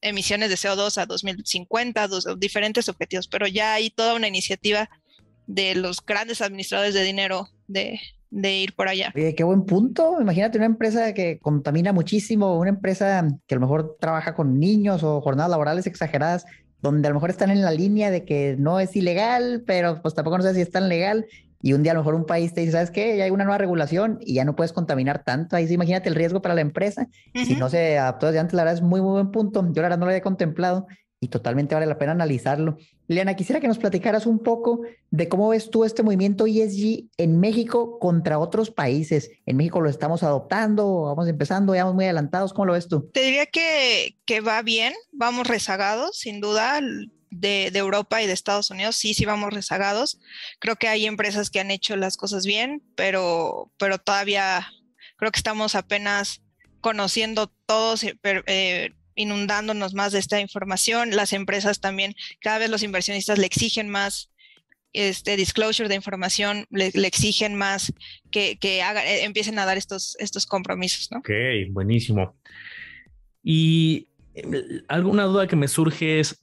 emisiones 0.00 0.48
de 0.48 0.56
CO2 0.56 0.96
a 0.96 1.06
2050, 1.06 2.08
diferentes 2.38 2.88
objetivos, 2.88 3.28
pero 3.28 3.46
ya 3.46 3.74
hay 3.74 3.90
toda 3.90 4.14
una 4.14 4.28
iniciativa 4.28 4.88
de 5.46 5.74
los 5.74 6.04
grandes 6.04 6.40
administradores 6.40 6.94
de 6.94 7.04
dinero 7.04 7.50
de, 7.66 8.00
ir 8.30 8.74
por 8.74 8.88
allá. 8.88 9.12
Oye, 9.14 9.34
qué 9.34 9.44
buen 9.44 9.64
punto. 9.64 10.20
Imagínate 10.20 10.58
una 10.58 10.66
empresa 10.66 11.12
que 11.14 11.38
contamina 11.38 11.92
muchísimo, 11.92 12.58
una 12.58 12.70
empresa 12.70 13.26
que 13.46 13.54
a 13.54 13.58
lo 13.58 13.60
mejor 13.62 13.96
trabaja 14.00 14.34
con 14.34 14.58
niños 14.58 15.02
o 15.02 15.20
jornadas 15.20 15.50
laborales 15.50 15.86
exageradas, 15.86 16.44
donde 16.80 17.08
a 17.08 17.10
lo 17.10 17.14
mejor 17.14 17.30
están 17.30 17.50
en 17.50 17.62
la 17.62 17.70
línea 17.70 18.10
de 18.10 18.24
que 18.24 18.56
no 18.58 18.80
es 18.80 18.94
ilegal, 18.96 19.64
pero 19.66 20.00
pues 20.02 20.14
tampoco 20.14 20.38
no 20.38 20.44
sé 20.44 20.54
si 20.54 20.60
es 20.60 20.70
tan 20.70 20.88
legal 20.88 21.26
y 21.60 21.72
un 21.72 21.82
día 21.82 21.92
a 21.92 21.94
lo 21.94 22.02
mejor 22.02 22.14
un 22.14 22.24
país 22.24 22.54
te 22.54 22.60
dice, 22.60 22.72
¿sabes 22.72 22.90
qué? 22.90 23.16
Ya 23.16 23.24
hay 23.24 23.30
una 23.30 23.44
nueva 23.44 23.58
regulación 23.58 24.18
y 24.20 24.34
ya 24.34 24.44
no 24.44 24.54
puedes 24.54 24.72
contaminar 24.72 25.24
tanto. 25.24 25.56
Ahí 25.56 25.66
sí, 25.66 25.74
imagínate 25.74 26.08
el 26.08 26.14
riesgo 26.14 26.40
para 26.40 26.54
la 26.54 26.60
empresa. 26.60 27.08
Si 27.34 27.56
no 27.56 27.68
se 27.68 27.98
adaptó 27.98 28.26
desde 28.26 28.38
antes, 28.38 28.54
la 28.54 28.62
verdad 28.62 28.76
es 28.76 28.82
muy, 28.82 29.00
muy 29.00 29.12
buen 29.12 29.32
punto. 29.32 29.62
Yo 29.72 29.82
la 29.82 29.88
verdad 29.88 29.98
no 29.98 30.06
lo 30.06 30.10
había 30.10 30.22
contemplado 30.22 30.86
y 31.20 31.28
totalmente 31.28 31.74
vale 31.74 31.86
la 31.86 31.98
pena 31.98 32.12
analizarlo. 32.12 32.78
Liliana, 33.08 33.34
quisiera 33.34 33.60
que 33.60 33.68
nos 33.68 33.78
platicaras 33.78 34.26
un 34.26 34.38
poco 34.38 34.82
de 35.10 35.28
cómo 35.28 35.48
ves 35.48 35.70
tú 35.70 35.84
este 35.84 36.02
movimiento 36.02 36.46
ESG 36.46 37.08
en 37.16 37.40
México 37.40 37.98
contra 37.98 38.38
otros 38.38 38.70
países. 38.70 39.30
En 39.46 39.56
México 39.56 39.80
lo 39.80 39.88
estamos 39.88 40.22
adoptando, 40.22 41.02
vamos 41.02 41.28
empezando, 41.28 41.74
ya 41.74 41.84
vamos 41.84 41.96
muy 41.96 42.04
adelantados. 42.04 42.52
¿Cómo 42.52 42.66
lo 42.66 42.72
ves 42.74 42.88
tú? 42.88 43.10
Te 43.12 43.22
diría 43.22 43.46
que, 43.46 44.16
que 44.24 44.40
va 44.40 44.62
bien, 44.62 44.94
vamos 45.12 45.46
rezagados, 45.46 46.18
sin 46.18 46.40
duda 46.40 46.80
de, 47.30 47.70
Europa 47.74 48.22
y 48.22 48.26
de 48.26 48.32
Estados 48.32 48.70
Unidos, 48.70 48.96
sí, 48.96 49.14
sí 49.14 49.24
vamos 49.24 49.52
rezagados. 49.52 50.18
Creo 50.58 50.76
que 50.76 50.88
hay 50.88 51.06
empresas 51.06 51.50
que 51.50 51.60
han 51.60 51.70
hecho 51.70 51.96
las 51.96 52.16
cosas 52.16 52.46
bien, 52.46 52.82
pero, 52.94 53.70
pero 53.78 53.98
todavía 53.98 54.68
creo 55.16 55.30
que 55.30 55.38
estamos 55.38 55.74
apenas 55.74 56.42
conociendo 56.80 57.48
todos, 57.66 58.04
eh, 58.04 58.18
eh, 58.22 58.92
inundándonos 59.18 59.94
más 59.94 60.12
de 60.12 60.20
esta 60.20 60.40
información. 60.40 61.10
Las 61.14 61.32
empresas 61.32 61.80
también, 61.80 62.14
cada 62.40 62.58
vez 62.58 62.70
los 62.70 62.82
inversionistas 62.82 63.38
le 63.38 63.46
exigen 63.46 63.88
más 63.88 64.30
este 64.94 65.36
disclosure 65.36 65.88
de 65.88 65.96
información, 65.96 66.66
le, 66.70 66.86
exigen 66.86 67.54
más 67.54 67.92
que, 68.30 68.56
que 68.58 68.80
eh, 68.80 69.24
empiecen 69.24 69.58
a 69.58 69.66
dar 69.66 69.76
estos, 69.76 70.16
estos 70.18 70.46
compromisos, 70.46 71.10
¿no? 71.10 71.18
Ok, 71.18 71.30
buenísimo. 71.70 72.36
Y 73.42 74.08
alguna 74.88 75.24
duda 75.24 75.46
que 75.46 75.56
me 75.56 75.68
surge 75.68 76.20
es, 76.20 76.40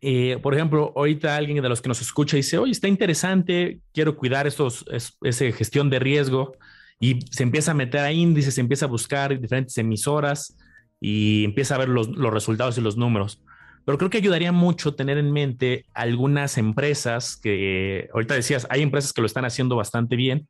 eh, 0.00 0.38
por 0.42 0.54
ejemplo, 0.54 0.92
ahorita 0.96 1.36
alguien 1.36 1.60
de 1.60 1.68
los 1.68 1.82
que 1.82 1.88
nos 1.88 2.00
escucha 2.00 2.36
dice, 2.36 2.56
oye, 2.56 2.72
está 2.72 2.88
interesante, 2.88 3.80
quiero 3.92 4.16
cuidar 4.16 4.46
estos, 4.46 4.84
esa 5.22 5.52
gestión 5.52 5.90
de 5.90 5.98
riesgo 5.98 6.52
y 6.98 7.20
se 7.30 7.42
empieza 7.42 7.72
a 7.72 7.74
meter 7.74 8.00
a 8.00 8.12
índices, 8.12 8.54
se 8.54 8.60
empieza 8.60 8.86
a 8.86 8.88
buscar 8.88 9.38
diferentes 9.38 9.76
emisoras 9.76 10.56
y 11.00 11.44
empieza 11.44 11.74
a 11.74 11.78
ver 11.78 11.88
los, 11.88 12.08
los 12.08 12.32
resultados 12.32 12.76
y 12.78 12.80
los 12.80 12.96
números. 12.96 13.42
Pero 13.84 13.98
creo 13.98 14.10
que 14.10 14.18
ayudaría 14.18 14.52
mucho 14.52 14.94
tener 14.94 15.18
en 15.18 15.32
mente 15.32 15.86
algunas 15.94 16.58
empresas 16.58 17.36
que, 17.36 18.08
ahorita 18.12 18.34
decías, 18.34 18.66
hay 18.70 18.82
empresas 18.82 19.12
que 19.12 19.22
lo 19.22 19.26
están 19.26 19.44
haciendo 19.44 19.76
bastante 19.76 20.16
bien, 20.16 20.48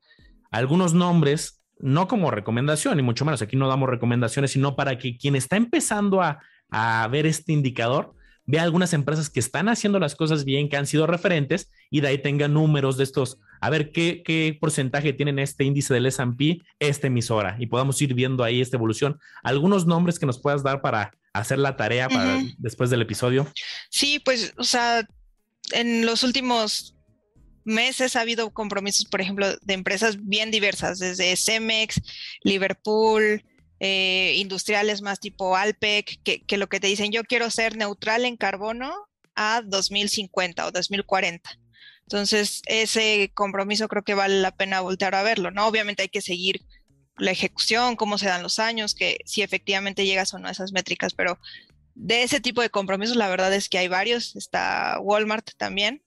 algunos 0.51 0.95
nombres, 0.95 1.63
no 1.79 2.09
como 2.09 2.31
recomendación, 2.31 2.99
y 2.99 3.03
mucho 3.03 3.25
menos, 3.25 3.41
aquí 3.41 3.57
no 3.57 3.69
damos 3.69 3.89
recomendaciones, 3.89 4.51
sino 4.51 4.75
para 4.75 4.99
que 4.99 5.17
quien 5.17 5.37
está 5.37 5.57
empezando 5.57 6.21
a, 6.21 6.41
a 6.71 7.09
ver 7.09 7.27
este 7.27 7.53
indicador, 7.53 8.15
ve 8.47 8.59
algunas 8.59 8.93
empresas 8.93 9.31
que 9.31 9.41
están 9.41 9.69
haciendo 9.69 10.01
las 10.01 10.17
cosas 10.17 10.45
bien, 10.45 10.69
que 10.69 10.77
han 10.77 10.87
sido 10.87 11.07
referentes 11.07 11.71
y 11.89 12.01
de 12.01 12.09
ahí 12.09 12.19
tenga 12.19 12.49
números 12.49 12.97
de 12.97 13.05
estos, 13.05 13.39
a 13.61 13.71
ver 13.71 13.93
qué, 13.93 14.23
qué 14.25 14.57
porcentaje 14.59 15.13
tienen 15.13 15.39
este 15.39 15.65
índice 15.65 15.95
del 15.95 16.07
S&P, 16.07 16.61
esta 16.79 17.07
emisora 17.07 17.57
y 17.59 17.67
podamos 17.67 18.01
ir 18.03 18.15
viendo 18.15 18.43
ahí 18.43 18.61
esta 18.61 18.77
evolución. 18.77 19.19
Algunos 19.43 19.87
nombres 19.87 20.19
que 20.19 20.27
nos 20.27 20.41
puedas 20.41 20.63
dar 20.63 20.81
para 20.81 21.13
hacer 21.33 21.59
la 21.59 21.77
tarea 21.77 22.09
para 22.09 22.43
después 22.59 22.91
del 22.91 23.03
episodio. 23.03 23.47
Sí, 23.89 24.19
pues, 24.19 24.53
o 24.57 24.65
sea, 24.65 25.07
en 25.73 26.07
los 26.07 26.25
últimos 26.25 26.97
meses 27.65 28.17
ha 28.17 28.23
habido 28.23 28.51
compromisos, 28.51 29.07
por 29.07 29.21
ejemplo, 29.21 29.47
de 29.63 29.75
empresas 29.75 30.17
bien 30.27 30.51
diversas, 30.51 30.99
desde 30.99 31.37
Cemex, 31.37 32.01
Liverpool, 32.43 33.45
eh, 33.79 34.35
industriales 34.37 35.03
más 35.03 35.21
tipo 35.21 35.57
Alpec, 35.57 36.21
que, 36.23 36.57
lo 36.57 36.69
que 36.69 36.81
te 36.81 36.87
dicen, 36.87 37.13
yo 37.13 37.25
quiero 37.25 37.51
ser 37.51 37.77
neutral 37.77 38.25
en 38.25 38.37
carbono 38.37 38.95
a 39.35 39.63
2050 39.65 40.67
o 40.67 40.71
2040. 40.71 41.51
Entonces, 42.11 42.63
ese 42.67 43.31
compromiso 43.35 43.87
creo 43.87 44.03
que 44.03 44.15
vale 44.15 44.41
la 44.41 44.51
pena 44.51 44.81
voltear 44.81 45.15
a 45.15 45.23
verlo, 45.23 45.53
¿no? 45.53 45.69
Obviamente 45.69 46.03
hay 46.03 46.09
que 46.09 46.21
seguir 46.21 46.63
la 47.17 47.31
ejecución, 47.31 47.95
cómo 47.95 48.19
se 48.19 48.27
dan 48.27 48.43
los 48.43 48.59
años, 48.59 48.95
que 48.95 49.19
si 49.27 49.43
efectivamente 49.43 50.05
llegas 50.05 50.35
o 50.35 50.39
no 50.41 50.49
a 50.49 50.51
esas 50.51 50.73
métricas, 50.73 51.15
pero 51.15 51.39
de 51.95 52.25
ese 52.25 52.41
tipo 52.41 52.63
de 52.63 52.71
compromisos, 52.71 53.17
la 53.17 53.29
verdad 53.29 53.55
es 53.55 53.69
que 53.69 53.79
hay 53.79 53.89
varios, 53.89 54.35
está 54.35 54.99
Walmart 55.01 55.51
también, 55.57 56.03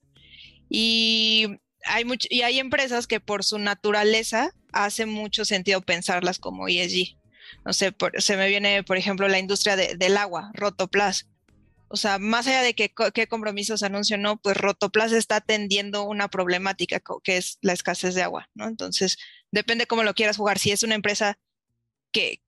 y 0.68 1.46
hay, 1.84 2.04
y 2.28 2.42
hay 2.42 2.58
empresas 2.58 3.06
que 3.06 3.20
por 3.20 3.44
su 3.44 3.58
naturaleza 3.58 4.50
hace 4.72 5.06
mucho 5.06 5.44
sentido 5.44 5.80
pensarlas 5.80 6.38
como 6.38 6.68
ESG 6.68 7.16
no 7.64 7.72
sé, 7.72 7.94
se 8.18 8.36
me 8.36 8.48
viene, 8.48 8.82
por 8.82 8.96
ejemplo, 8.96 9.28
la 9.28 9.38
industria 9.38 9.76
del 9.76 10.16
agua, 10.16 10.50
Rotoplas. 10.54 11.28
O 11.94 11.96
sea, 11.96 12.18
más 12.18 12.48
allá 12.48 12.62
de 12.62 12.74
que, 12.74 12.92
qué 13.14 13.28
compromisos 13.28 13.84
anuncio 13.84 14.18
no, 14.18 14.36
pues 14.38 14.56
Rotoplas 14.56 15.12
está 15.12 15.36
atendiendo 15.36 16.02
una 16.02 16.26
problemática 16.26 17.00
que 17.22 17.36
es 17.36 17.58
la 17.62 17.72
escasez 17.72 18.16
de 18.16 18.22
agua, 18.24 18.50
¿no? 18.52 18.66
Entonces, 18.66 19.16
depende 19.52 19.86
cómo 19.86 20.02
lo 20.02 20.12
quieras 20.12 20.36
jugar. 20.36 20.58
Si 20.58 20.72
es 20.72 20.82
una 20.82 20.96
empresa 20.96 21.38
que, 22.10 22.42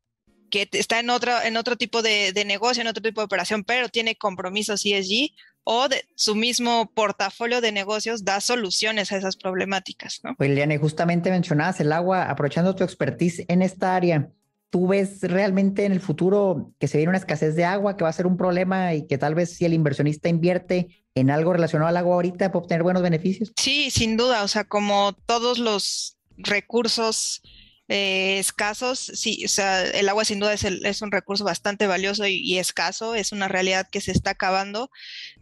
que 0.50 0.68
está 0.72 0.98
en 0.98 1.10
otro, 1.10 1.40
en 1.40 1.56
otro 1.56 1.76
tipo 1.76 2.02
de, 2.02 2.32
negocio, 2.44 2.80
en 2.80 2.88
otro 2.88 3.04
tipo 3.04 3.20
de 3.20 3.26
operación, 3.26 3.62
pero 3.62 3.88
tiene 3.88 4.16
compromisos 4.16 4.84
ESG, 4.84 5.30
o 5.62 5.88
de 5.88 6.04
su 6.16 6.34
mismo 6.34 6.90
portafolio 6.92 7.60
de 7.60 7.70
negocios 7.70 8.24
da 8.24 8.40
soluciones 8.40 9.12
a 9.12 9.16
esas 9.16 9.36
problemáticas, 9.36 10.22
¿no? 10.24 10.34
Pues, 10.34 10.50
Liliane, 10.50 10.78
justamente 10.78 11.30
mencionabas 11.30 11.78
el 11.78 11.92
agua, 11.92 12.28
aprovechando 12.28 12.74
tu 12.74 12.82
expertise 12.82 13.44
en 13.46 13.62
esta 13.62 13.94
área, 13.94 14.28
¿Tú 14.70 14.88
ves 14.88 15.20
realmente 15.22 15.84
en 15.84 15.92
el 15.92 16.00
futuro 16.00 16.72
que 16.78 16.88
se 16.88 16.98
viene 16.98 17.10
una 17.10 17.18
escasez 17.18 17.54
de 17.54 17.64
agua, 17.64 17.96
que 17.96 18.04
va 18.04 18.10
a 18.10 18.12
ser 18.12 18.26
un 18.26 18.36
problema 18.36 18.94
y 18.94 19.06
que 19.06 19.18
tal 19.18 19.34
vez 19.34 19.54
si 19.54 19.64
el 19.64 19.74
inversionista 19.74 20.28
invierte 20.28 21.04
en 21.14 21.30
algo 21.30 21.52
relacionado 21.52 21.88
al 21.88 21.96
agua 21.96 22.16
ahorita 22.16 22.52
puede 22.52 22.64
obtener 22.64 22.82
buenos 22.82 23.02
beneficios? 23.02 23.52
Sí, 23.56 23.90
sin 23.90 24.16
duda. 24.16 24.42
O 24.42 24.48
sea, 24.48 24.64
como 24.64 25.14
todos 25.26 25.58
los 25.58 26.18
recursos 26.36 27.42
eh, 27.88 28.38
escasos, 28.38 28.98
sí, 28.98 29.44
o 29.44 29.48
sea, 29.48 29.84
el 29.84 30.08
agua 30.08 30.24
sin 30.24 30.40
duda 30.40 30.52
es, 30.52 31.02
un 31.02 31.12
recurso 31.12 31.44
bastante 31.44 31.86
valioso 31.86 32.26
y, 32.26 32.58
escaso, 32.58 33.14
es 33.14 33.32
una 33.32 33.48
realidad 33.48 33.88
que 33.90 34.00
se 34.00 34.12
está 34.12 34.30
acabando. 34.30 34.90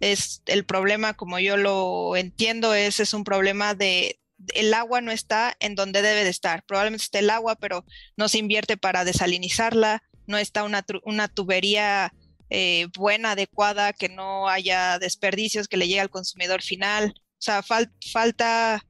Es 0.01 0.43
el 0.47 0.65
problema, 0.65 1.15
como 1.15 1.39
yo 1.39 1.57
lo 1.57 2.17
entiendo, 2.17 2.75
es 2.75 3.15
un 3.15 3.25
problema 3.25 3.75
de, 3.75 4.21
el 4.55 4.75
agua 4.75 5.01
no 5.01 5.11
está 5.11 5.57
en 5.61 5.75
donde 5.75 6.03
debe 6.03 6.25
de 6.25 6.31
estar. 6.31 6.65
Probablemente 6.65 7.05
esté 7.05 7.21
el 7.21 7.31
agua, 7.31 7.57
pero 7.57 7.85
no 8.17 8.29
se 8.29 8.39
invierte 8.39 8.77
para 8.77 9.05
desalinizarla, 9.05 10.03
no 10.27 10.39
está 10.39 10.65
una, 10.65 10.85
una 11.05 11.29
tubería 11.29 12.13
eh, 12.51 12.89
buena, 12.97 13.33
adecuada, 13.33 13.93
que 13.93 14.09
no 14.09 14.49
haya 14.49 14.99
desperdicios, 14.99 15.69
que 15.69 15.77
le 15.77 15.89
llegue 15.89 16.01
al 16.01 16.11
consumidor 16.11 16.63
final. 16.63 17.15
O 17.17 17.43
sea, 17.45 17.63
falta, 17.63 18.85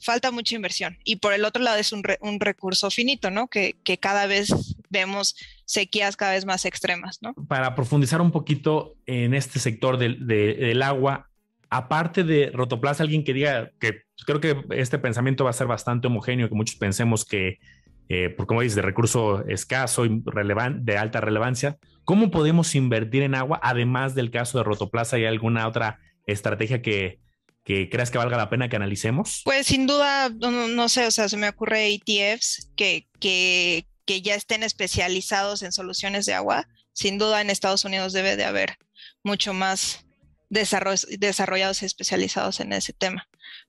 falta 0.00 0.30
mucha 0.30 0.54
inversión. 0.54 0.98
Y 1.04 1.16
por 1.16 1.32
el 1.32 1.44
otro 1.44 1.62
lado 1.62 1.78
es 1.78 1.92
un, 1.92 2.02
recurso 2.40 2.90
finito, 2.90 3.30
¿no? 3.30 3.48
Que, 3.48 3.76
cada 4.00 4.26
vez 4.26 4.48
vemos 4.90 5.36
sequías 5.64 6.16
cada 6.16 6.32
vez 6.32 6.44
más 6.44 6.64
extremas, 6.64 7.18
¿no? 7.20 7.34
Para 7.48 7.74
profundizar 7.74 8.20
un 8.20 8.30
poquito 8.30 8.96
en 9.06 9.34
este 9.34 9.58
sector 9.58 9.98
del, 9.98 10.82
agua, 10.82 11.29
aparte 11.70 12.24
de 12.24 12.50
Rotoplas, 12.52 13.00
alguien 13.00 13.24
que 13.24 13.32
diga 13.32 13.70
que 13.78 14.02
creo 14.26 14.40
que 14.40 14.64
este 14.76 14.98
pensamiento 14.98 15.44
va 15.44 15.50
a 15.50 15.54
ser 15.54 15.68
bastante 15.68 16.08
homogéneo, 16.08 16.48
que 16.48 16.54
muchos 16.54 16.76
pensemos 16.76 17.24
que, 17.24 17.60
eh, 18.08 18.28
por 18.28 18.46
como 18.46 18.60
dices, 18.60 18.76
de 18.76 18.82
recurso 18.82 19.46
escaso 19.46 20.04
y 20.04 20.22
de 20.22 20.98
alta 20.98 21.20
relevancia, 21.20 21.78
¿cómo 22.04 22.32
podemos 22.32 22.74
invertir 22.74 23.22
en 23.22 23.36
agua 23.36 23.60
además 23.62 24.16
del 24.16 24.32
caso 24.32 24.58
de 24.58 24.64
Rotoplaza? 24.64 25.16
¿Hay 25.16 25.26
alguna 25.26 25.66
otra 25.68 26.00
estrategia 26.26 26.82
que, 26.82 27.20
creas 27.64 28.10
que 28.10 28.18
valga 28.18 28.36
la 28.36 28.50
pena 28.50 28.68
que 28.68 28.74
analicemos? 28.74 29.42
Pues 29.44 29.68
sin 29.68 29.86
duda, 29.86 30.28
no, 30.28 30.88
sé, 30.88 31.06
o 31.06 31.10
sea, 31.12 31.28
se 31.28 31.36
me 31.36 31.48
ocurre 31.48 31.94
ETFs 31.94 32.72
que, 32.74 33.06
que 33.20 34.22
ya 34.22 34.34
estén 34.34 34.64
especializados 34.64 35.62
en 35.62 35.70
soluciones 35.70 36.26
de 36.26 36.34
agua. 36.34 36.66
Sin 36.92 37.16
duda 37.16 37.40
en 37.40 37.48
Estados 37.48 37.84
Unidos 37.84 38.12
debe 38.12 38.34
de 38.34 38.44
haber 38.44 38.76
mucho 39.22 39.54
más 39.54 40.04
desarrollados 40.50 41.82
y 41.82 41.86
especializados 41.86 42.60
en 42.60 42.72
ese 42.72 42.92
tema, 42.92 43.28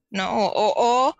¿no? 0.09 0.29
O, 0.33 1.15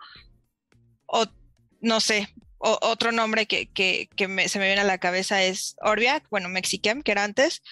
no 1.80 2.00
sé, 2.00 2.28
otro 2.58 3.10
nombre 3.10 3.46
que, 3.46 3.66
que, 3.66 4.08
se 4.48 4.58
me 4.58 4.66
viene 4.66 4.82
a 4.82 4.84
la 4.84 4.98
cabeza 4.98 5.42
es 5.42 5.74
Orbiac, 5.80 6.28
bueno, 6.30 6.48
Mexichem, 6.48 7.02
que 7.02 7.12
era 7.12 7.24
antes, 7.24 7.62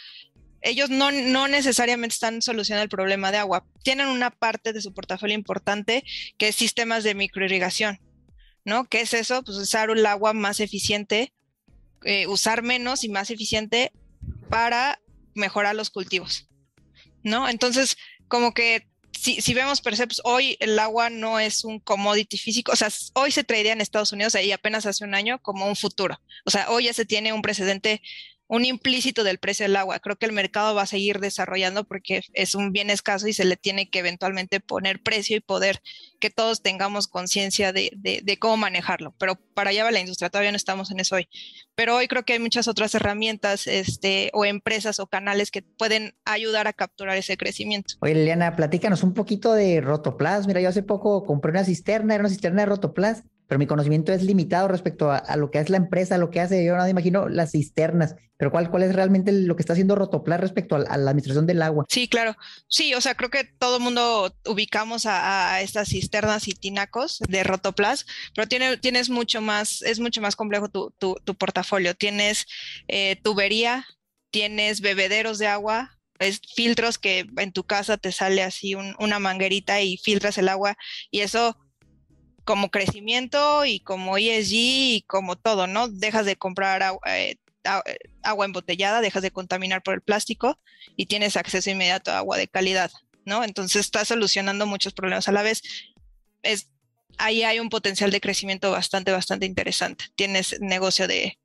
ellos 0.62 0.90
no, 0.90 1.10
no 1.10 1.48
necesariamente 1.48 2.14
están 2.14 2.42
solucionando 2.42 2.84
el 2.84 2.90
problema 2.90 3.32
de 3.32 3.38
agua. 3.38 3.64
Tienen 3.82 4.08
una 4.08 4.30
parte 4.30 4.72
de 4.72 4.82
su 4.82 4.92
portafolio 4.92 5.34
importante 5.34 6.04
que 6.36 6.48
es 6.48 6.56
sistemas 6.56 7.04
de 7.04 7.14
microirrigación, 7.14 7.98
¿no? 8.64 8.84
¿Qué 8.84 9.00
es 9.00 9.14
eso? 9.14 9.42
Pues 9.42 9.56
usar 9.56 9.90
el 9.90 10.04
agua 10.04 10.32
más 10.32 10.60
eficiente, 10.60 11.32
eh, 12.04 12.26
usar 12.26 12.62
menos 12.62 13.04
y 13.04 13.08
más 13.08 13.30
eficiente 13.30 13.92
para 14.50 15.00
mejorar 15.34 15.74
los 15.74 15.90
cultivos, 15.90 16.49
¿no? 17.22 17.48
Entonces, 17.48 17.96
como 18.28 18.52
que 18.54 18.86
si, 19.12 19.40
si 19.40 19.54
vemos 19.54 19.80
perceptos, 19.80 20.20
hoy 20.24 20.56
el 20.60 20.78
agua 20.78 21.10
no 21.10 21.38
es 21.38 21.64
un 21.64 21.78
commodity 21.80 22.38
físico, 22.38 22.72
o 22.72 22.76
sea, 22.76 22.88
hoy 23.14 23.30
se 23.30 23.44
tradea 23.44 23.72
en 23.72 23.80
Estados 23.80 24.12
Unidos 24.12 24.34
y 24.42 24.52
apenas 24.52 24.86
hace 24.86 25.04
un 25.04 25.14
año 25.14 25.40
como 25.42 25.66
un 25.66 25.76
futuro. 25.76 26.20
O 26.44 26.50
sea, 26.50 26.70
hoy 26.70 26.84
ya 26.84 26.92
se 26.92 27.04
tiene 27.04 27.32
un 27.32 27.42
precedente 27.42 28.02
un 28.50 28.64
implícito 28.64 29.22
del 29.22 29.38
precio 29.38 29.64
del 29.64 29.76
agua. 29.76 30.00
Creo 30.00 30.16
que 30.16 30.26
el 30.26 30.32
mercado 30.32 30.74
va 30.74 30.82
a 30.82 30.86
seguir 30.86 31.20
desarrollando 31.20 31.84
porque 31.84 32.22
es 32.32 32.56
un 32.56 32.72
bien 32.72 32.90
escaso 32.90 33.28
y 33.28 33.32
se 33.32 33.44
le 33.44 33.56
tiene 33.56 33.88
que 33.88 34.00
eventualmente 34.00 34.58
poner 34.58 35.00
precio 35.00 35.36
y 35.36 35.40
poder 35.40 35.80
que 36.18 36.30
todos 36.30 36.60
tengamos 36.60 37.06
conciencia 37.06 37.72
de, 37.72 38.38
cómo 38.40 38.56
manejarlo. 38.56 39.14
Pero 39.18 39.36
para 39.54 39.70
allá 39.70 39.84
va 39.84 39.92
la 39.92 40.00
industria, 40.00 40.30
todavía 40.30 40.50
no 40.50 40.56
estamos 40.56 40.90
en 40.90 40.98
eso 40.98 41.14
hoy. 41.14 41.28
Pero 41.76 41.94
hoy 41.94 42.08
creo 42.08 42.24
que 42.24 42.32
hay 42.32 42.40
muchas 42.40 42.66
otras 42.66 42.92
herramientas 42.96 43.68
este, 43.68 44.30
o 44.34 44.44
empresas 44.44 44.98
o 44.98 45.06
canales 45.06 45.52
que 45.52 45.62
pueden 45.62 46.16
ayudar 46.24 46.66
a 46.66 46.72
capturar 46.72 47.16
ese 47.16 47.36
crecimiento. 47.36 47.94
Oye, 48.00 48.14
Liliana, 48.14 48.56
platícanos 48.56 49.04
un 49.04 49.14
poquito 49.14 49.52
de 49.52 49.80
Rotoplas. 49.80 50.48
Mira, 50.48 50.60
yo 50.60 50.70
hace 50.70 50.82
poco 50.82 51.22
compré 51.24 51.52
una 51.52 51.64
cisterna, 51.64 52.16
era 52.16 52.22
una 52.22 52.30
cisterna 52.30 52.62
de 52.62 52.66
Rotoplas 52.66 53.22
pero 53.50 53.58
mi 53.58 53.66
conocimiento 53.66 54.12
es 54.12 54.22
limitado 54.22 54.68
respecto 54.68 55.10
a, 55.10 55.36
lo 55.36 55.50
que 55.50 55.58
es 55.58 55.70
la 55.70 55.76
empresa, 55.76 56.18
lo 56.18 56.30
que 56.30 56.38
hace. 56.38 56.64
Yo 56.64 56.76
no 56.76 56.86
imagino 56.86 57.28
las 57.28 57.50
cisternas, 57.50 58.14
pero 58.36 58.52
¿cuál, 58.52 58.70
cuál 58.70 58.84
es 58.84 58.94
realmente 58.94 59.32
lo 59.32 59.56
que 59.56 59.62
está 59.62 59.72
haciendo 59.72 59.96
Rotoplas 59.96 60.38
respecto 60.38 60.76
a, 60.76 60.78
la 60.78 61.10
administración 61.10 61.48
del 61.48 61.60
agua? 61.60 61.84
Sí, 61.88 62.06
claro. 62.06 62.36
Sí, 62.68 62.94
o 62.94 63.00
sea, 63.00 63.16
creo 63.16 63.28
que 63.28 63.42
todo 63.42 63.78
el 63.78 63.82
mundo 63.82 64.32
ubicamos 64.46 65.04
a, 65.04 65.60
estas 65.62 65.88
cisternas 65.88 66.46
y 66.46 66.52
tinacos 66.52 67.18
de 67.28 67.42
Rotoplas, 67.42 68.06
pero 68.36 68.46
tiene, 68.46 68.76
tienes 68.76 69.10
mucho 69.10 69.40
más, 69.40 69.82
es 69.82 69.98
mucho 69.98 70.20
más 70.20 70.36
complejo 70.36 70.68
tu, 70.68 70.94
tu, 71.00 71.34
portafolio. 71.34 71.96
Tienes 71.96 72.46
eh, 72.86 73.16
tubería, 73.20 73.84
tienes 74.30 74.80
bebederos 74.80 75.40
de 75.40 75.48
agua, 75.48 75.98
es 76.20 76.40
filtros 76.54 76.98
que 76.98 77.26
en 77.36 77.50
tu 77.50 77.64
casa 77.64 77.96
te 77.96 78.12
sale 78.12 78.44
así 78.44 78.76
una 78.76 79.18
manguerita 79.18 79.80
y 79.80 79.96
filtras 79.96 80.38
el 80.38 80.48
agua 80.48 80.76
y 81.10 81.22
eso 81.22 81.56
como 82.44 82.70
crecimiento 82.70 83.64
y 83.64 83.80
como 83.80 84.16
ESG 84.16 84.52
y 84.52 85.04
como 85.06 85.36
todo, 85.36 85.66
¿no? 85.66 85.88
Dejas 85.88 86.26
de 86.26 86.36
comprar 86.36 86.82
eh, 87.06 87.36
eh, 87.64 87.98
agua, 88.22 88.46
embotellada, 88.46 89.00
dejas 89.00 89.22
de 89.22 89.30
contaminar 89.30 89.82
por 89.82 89.94
el 89.94 90.00
plástico 90.00 90.58
y 90.96 91.06
tienes 91.06 91.36
acceso 91.36 91.70
inmediato 91.70 92.10
a 92.10 92.18
agua 92.18 92.36
de 92.36 92.48
calidad, 92.48 92.90
¿no? 93.24 93.44
Entonces 93.44 93.80
estás 93.80 94.08
solucionando 94.08 94.66
muchos 94.66 94.92
problemas 94.92 95.28
a 95.28 95.32
la 95.32 95.42
vez. 95.42 95.62
Es, 96.42 96.70
ahí 97.18 97.42
hay 97.42 97.60
un 97.60 97.68
potencial 97.68 98.10
de 98.10 98.20
crecimiento 98.20 98.70
bastante, 98.70 99.12
bastante 99.12 99.46
interesante. 99.46 100.06
Tienes 100.16 100.60
negocio 100.60 101.06
de, 101.06 101.38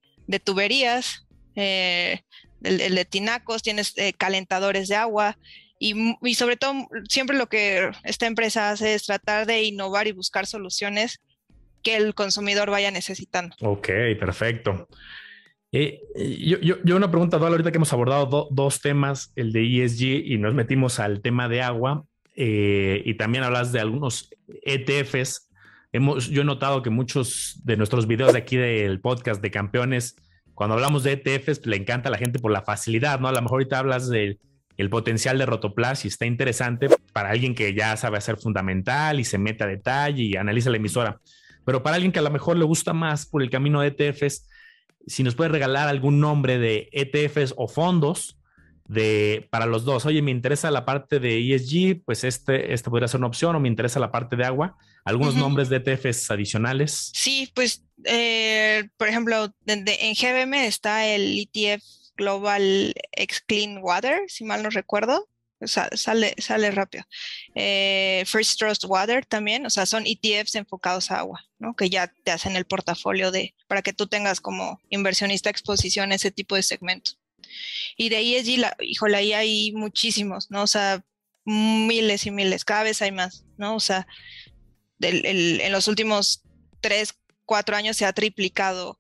tuberías, 0.44 1.26
eh, 1.56 2.22
de 2.62 3.06
tinacos, 3.06 3.62
tienes 3.62 3.94
calentadores 4.18 4.88
de 4.88 4.96
agua, 4.96 5.38
y, 5.78 6.36
sobre 6.36 6.58
todo, 6.58 6.88
siempre 7.10 7.38
lo 7.38 7.48
que 7.48 7.92
esta 8.04 8.28
empresa 8.28 8.70
hace 8.70 8.94
es 8.94 9.06
tratar 9.06 9.46
de 9.46 9.64
innovar 9.64 10.08
y 10.08 10.14
buscar 10.14 10.48
soluciones 10.48 11.22
que 11.84 11.98
el 11.98 12.16
consumidor 12.16 12.70
vaya 12.70 12.92
necesitando. 12.92 13.56
Ok, 13.62 13.88
perfecto. 14.20 14.88
Eh, 15.72 16.02
yo, 16.42 16.58
yo, 16.62 16.96
una 16.96 17.12
pregunta, 17.12 17.38
ahorita 17.38 17.72
que 17.72 17.78
hemos 17.78 17.92
abordado 17.92 18.48
dos 18.50 18.80
temas, 18.80 19.34
el 19.36 19.52
de 19.52 19.84
ESG 19.84 20.04
y 20.26 20.38
nos 20.38 20.54
metimos 20.54 21.00
al 21.00 21.22
tema 21.22 21.50
de 21.50 21.62
agua, 21.62 22.06
eh, 22.36 23.02
y 23.06 23.16
también 23.16 23.44
hablas 23.44 23.72
de 23.72 23.82
algunos 23.82 24.30
ETFs. 24.64 25.50
Hemos, 25.92 26.30
yo 26.30 26.42
he 26.42 26.46
notado 26.46 26.82
que 26.82 26.90
muchos 26.90 27.60
de 27.64 27.78
nuestros 27.78 28.08
videos 28.08 28.34
de 28.34 28.40
aquí 28.40 28.58
del 28.58 29.02
podcast 29.02 29.42
de 29.42 29.52
campeones, 29.52 30.16
cuando 30.54 30.76
hablamos 30.76 31.04
de 31.04 31.14
ETFs, 31.14 31.66
le 31.66 31.76
encanta 31.76 32.10
a 32.10 32.12
la 32.12 32.18
gente 32.18 32.40
por 32.40 32.52
la 32.52 32.62
facilidad, 32.62 33.20
¿no? 33.20 33.28
A 33.28 33.34
lo 33.34 33.42
mejor 33.42 33.58
ahorita 33.58 33.80
hablas 33.80 34.10
de 34.10 34.40
el 34.78 34.90
potencial 34.90 35.38
de 35.38 35.46
Rotoplas 35.46 36.06
y 36.06 36.10
está 36.10 36.26
interesante 36.26 36.90
para 37.14 37.30
alguien 37.30 37.56
que 37.56 37.74
ya 37.74 37.96
sabe 37.98 38.18
hacer 38.18 38.38
fundamental 38.38 39.20
y 39.20 39.24
se 39.24 39.38
mete 39.38 39.64
a 39.64 39.68
detalle 39.68 40.24
y 40.24 40.36
analiza 40.36 40.70
la 40.70 40.78
emisora. 40.78 41.20
Pero 41.64 41.82
para 41.82 41.96
alguien 41.96 42.12
que 42.12 42.20
a 42.20 42.24
lo 42.24 42.30
mejor 42.30 42.58
le 42.58 42.66
gusta 42.66 42.94
más 42.94 43.26
por 43.26 43.42
el 43.42 43.50
camino 43.50 43.82
de 43.82 43.88
ETFs, 43.88 44.48
si 45.08 45.24
nos 45.24 45.36
puede 45.36 45.50
regalar 45.50 45.88
algún 45.88 46.20
nombre 46.20 46.58
de 46.58 46.90
ETFs 46.92 47.54
o 47.58 47.68
fondos 47.68 48.38
de, 48.88 49.48
para 49.50 49.66
los 49.66 49.84
dos. 49.86 50.06
Oye, 50.06 50.22
me 50.22 50.32
interesa 50.32 50.70
la 50.72 50.86
parte 50.86 51.20
de 51.20 51.56
ESG, 51.56 52.04
pues 52.06 52.24
este, 52.24 52.74
este 52.74 52.90
podría 52.90 53.08
ser 53.08 53.20
una 53.20 53.28
opción, 53.28 53.56
o 53.56 53.60
me 53.60 53.68
interesa 53.68 54.00
la 54.00 54.12
parte 54.12 54.36
de 54.36 54.46
agua. 54.46 54.78
¿Algunos 55.04 55.36
nombres 55.36 55.70
de 55.70 55.78
ETFs 55.78 56.32
adicionales? 56.32 57.12
Sí, 57.14 57.52
pues, 57.54 57.84
eh, 58.06 58.88
por 58.98 59.08
ejemplo, 59.08 59.54
en 59.66 59.86
GBM 59.86 60.66
está 60.66 61.06
el 61.06 61.40
ETF 61.40 61.84
Global 62.16 62.94
X 63.12 63.42
Clean 63.46 63.80
Water, 63.82 64.24
si 64.28 64.44
mal 64.44 64.64
no 64.64 64.70
recuerdo. 64.70 65.28
sale, 65.66 66.36
sale 66.38 66.72
rápido. 66.72 67.06
Eh, 67.56 68.24
First 68.28 68.60
Trust 68.60 68.86
Water 68.86 69.26
también, 69.26 69.66
o 69.66 69.70
sea, 69.70 69.86
son 69.86 70.06
ETFs 70.06 70.56
enfocados 70.56 71.12
a 71.12 71.20
agua, 71.20 71.46
¿no? 71.60 71.76
Que 71.76 71.90
ya 71.90 72.12
te 72.24 72.32
hacen 72.32 72.56
el 72.56 72.66
portafolio 72.66 73.32
de, 73.32 73.56
para 73.68 73.82
que 73.82 73.94
tú 73.94 74.08
tengas 74.08 74.42
como 74.42 74.80
inversionista 74.90 75.50
exposición 75.50 76.12
a 76.12 76.16
ese 76.16 76.32
tipo 76.32 76.56
de 76.56 76.64
segmentos. 76.64 77.20
Y 77.98 78.10
de 78.10 78.38
ESG, 78.38 78.60
la, 78.60 78.76
híjole, 78.80 79.18
ahí 79.18 79.34
hay 79.34 79.72
muchísimos, 79.72 80.52
¿no? 80.52 80.64
O 80.64 80.68
sea, 80.68 81.04
miles 81.46 82.26
y 82.26 82.32
miles, 82.32 82.66
cada 82.66 82.84
vez 82.84 83.02
hay 83.02 83.12
más, 83.12 83.46
¿no? 83.58 83.76
O 83.76 83.80
sea, 83.80 84.08
en 85.00 85.72
los 85.72 85.88
últimos 85.88 86.42
tres, 86.82 87.14
cuatro 87.46 87.76
años 87.76 87.98
se 87.98 88.06
ha 88.06 88.14
triplicado 88.14 88.98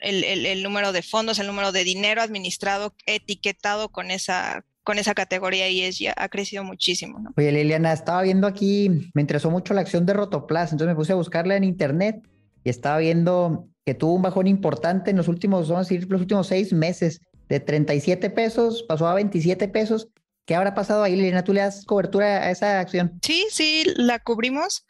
el, 0.00 0.62
número 0.62 0.92
de 0.92 1.02
fondos, 1.02 1.38
el 1.38 1.46
número 1.46 1.72
de 1.72 1.84
dinero 1.84 2.22
administrado, 2.22 2.94
etiquetado 3.06 3.88
con 3.90 4.10
esa, 4.10 4.64
con 4.84 4.98
esa 4.98 5.14
categoría 5.14 5.68
y 5.68 5.82
es, 5.82 5.98
ya 5.98 6.14
ha 6.16 6.28
crecido 6.28 6.64
muchísimo. 6.64 7.18
¿no? 7.18 7.32
Oye, 7.36 7.52
Liliana, 7.52 7.92
estaba 7.92 8.22
viendo 8.22 8.46
aquí, 8.46 9.10
me 9.14 9.22
interesó 9.22 9.50
mucho 9.50 9.74
la 9.74 9.80
acción 9.80 10.06
de 10.06 10.14
Rotoplas, 10.14 10.72
entonces 10.72 10.94
me 10.94 10.96
puse 10.96 11.12
a 11.12 11.16
buscarla 11.16 11.56
en 11.56 11.64
internet 11.64 12.22
y 12.64 12.70
estaba 12.70 12.98
viendo 12.98 13.68
que 13.84 13.94
tuvo 13.94 14.14
un 14.14 14.22
bajón 14.22 14.46
importante 14.46 15.10
en 15.10 15.16
los 15.16 15.28
últimos, 15.28 15.68
vamos 15.68 15.86
a 15.86 15.88
decir, 15.88 16.10
los 16.10 16.20
últimos 16.20 16.46
seis 16.46 16.72
meses, 16.72 17.20
de 17.48 17.60
37 17.60 18.30
pesos 18.30 18.82
pasó 18.82 19.06
a 19.06 19.14
27 19.14 19.68
pesos. 19.68 20.08
¿Qué 20.44 20.54
habrá 20.54 20.74
pasado 20.74 21.02
ahí, 21.02 21.16
Liliana? 21.16 21.44
¿Tú 21.44 21.52
le 21.52 21.60
das 21.60 21.84
cobertura 21.84 22.44
a 22.44 22.50
esa 22.50 22.80
acción? 22.80 23.18
Sí, 23.22 23.46
sí, 23.50 23.84
la 23.96 24.18
cubrimos. 24.18 24.86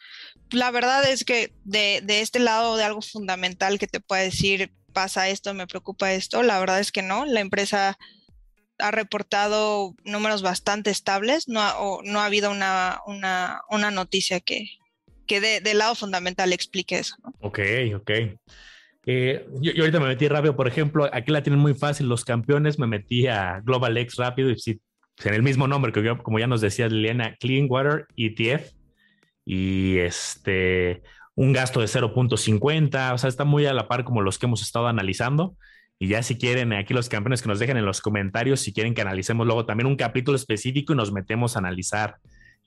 La 0.50 0.70
verdad 0.70 1.08
es 1.10 1.24
que 1.24 1.52
de, 1.64 2.00
de 2.02 2.20
este 2.20 2.38
lado 2.38 2.76
de 2.76 2.84
algo 2.84 3.02
fundamental 3.02 3.78
que 3.78 3.86
te 3.86 4.00
puede 4.00 4.24
decir 4.24 4.72
pasa 4.98 5.28
esto, 5.28 5.54
me 5.54 5.68
preocupa 5.68 6.12
esto. 6.12 6.42
La 6.42 6.58
verdad 6.58 6.80
es 6.80 6.90
que 6.90 7.02
no. 7.02 7.24
La 7.24 7.38
empresa 7.38 7.96
ha 8.80 8.90
reportado 8.90 9.94
números 10.04 10.42
bastante 10.42 10.90
estables. 10.90 11.46
No 11.46 11.60
ha, 11.60 11.76
no 12.02 12.18
ha 12.18 12.24
habido 12.24 12.50
una, 12.50 12.98
una, 13.06 13.62
una 13.70 13.92
noticia 13.92 14.40
que, 14.40 14.66
que 15.28 15.40
de, 15.40 15.60
del 15.60 15.78
lado 15.78 15.94
fundamental 15.94 16.52
explique 16.52 16.98
eso. 16.98 17.14
Ok, 17.38 17.60
ok. 17.94 18.10
Eh, 19.06 19.46
yo, 19.60 19.70
ahorita 19.78 20.00
me 20.00 20.08
metí 20.08 20.26
rápido, 20.26 20.56
por 20.56 20.66
ejemplo, 20.66 21.08
aquí 21.12 21.30
la 21.30 21.44
tienen 21.44 21.60
muy 21.60 21.74
fácil 21.74 22.08
los 22.08 22.24
campeones, 22.24 22.80
me 22.80 22.88
metí 22.88 23.28
a 23.28 23.60
Global 23.64 23.96
X 23.98 24.16
rápido 24.16 24.50
y 24.50 24.58
sí, 24.58 24.80
en 25.22 25.34
el 25.34 25.44
mismo 25.44 25.68
nombre 25.68 25.92
que 25.92 26.16
como 26.24 26.40
ya 26.40 26.48
nos 26.48 26.60
decía 26.60 26.88
Liliana, 26.88 27.36
Clean 27.38 27.68
Water 27.70 28.08
ETF. 28.16 28.72
Y 29.44 29.98
este, 29.98 31.02
un 31.38 31.52
gasto 31.52 31.78
de 31.78 31.86
0.50, 31.86 33.14
o 33.14 33.18
sea, 33.18 33.28
está 33.28 33.44
muy 33.44 33.64
a 33.64 33.72
la 33.72 33.86
par 33.86 34.02
como 34.02 34.22
los 34.22 34.40
que 34.40 34.46
hemos 34.46 34.60
estado 34.60 34.88
analizando. 34.88 35.54
Y 36.00 36.08
ya 36.08 36.24
si 36.24 36.36
quieren, 36.36 36.72
aquí 36.72 36.94
los 36.94 37.08
campeones 37.08 37.42
que 37.42 37.48
nos 37.48 37.60
dejen 37.60 37.76
en 37.76 37.84
los 37.84 38.00
comentarios, 38.00 38.58
si 38.58 38.72
quieren 38.72 38.92
que 38.92 39.02
analicemos 39.02 39.46
luego 39.46 39.64
también 39.64 39.86
un 39.86 39.94
capítulo 39.94 40.34
específico 40.34 40.92
y 40.92 40.96
nos 40.96 41.12
metemos 41.12 41.54
a 41.54 41.60
analizar 41.60 42.16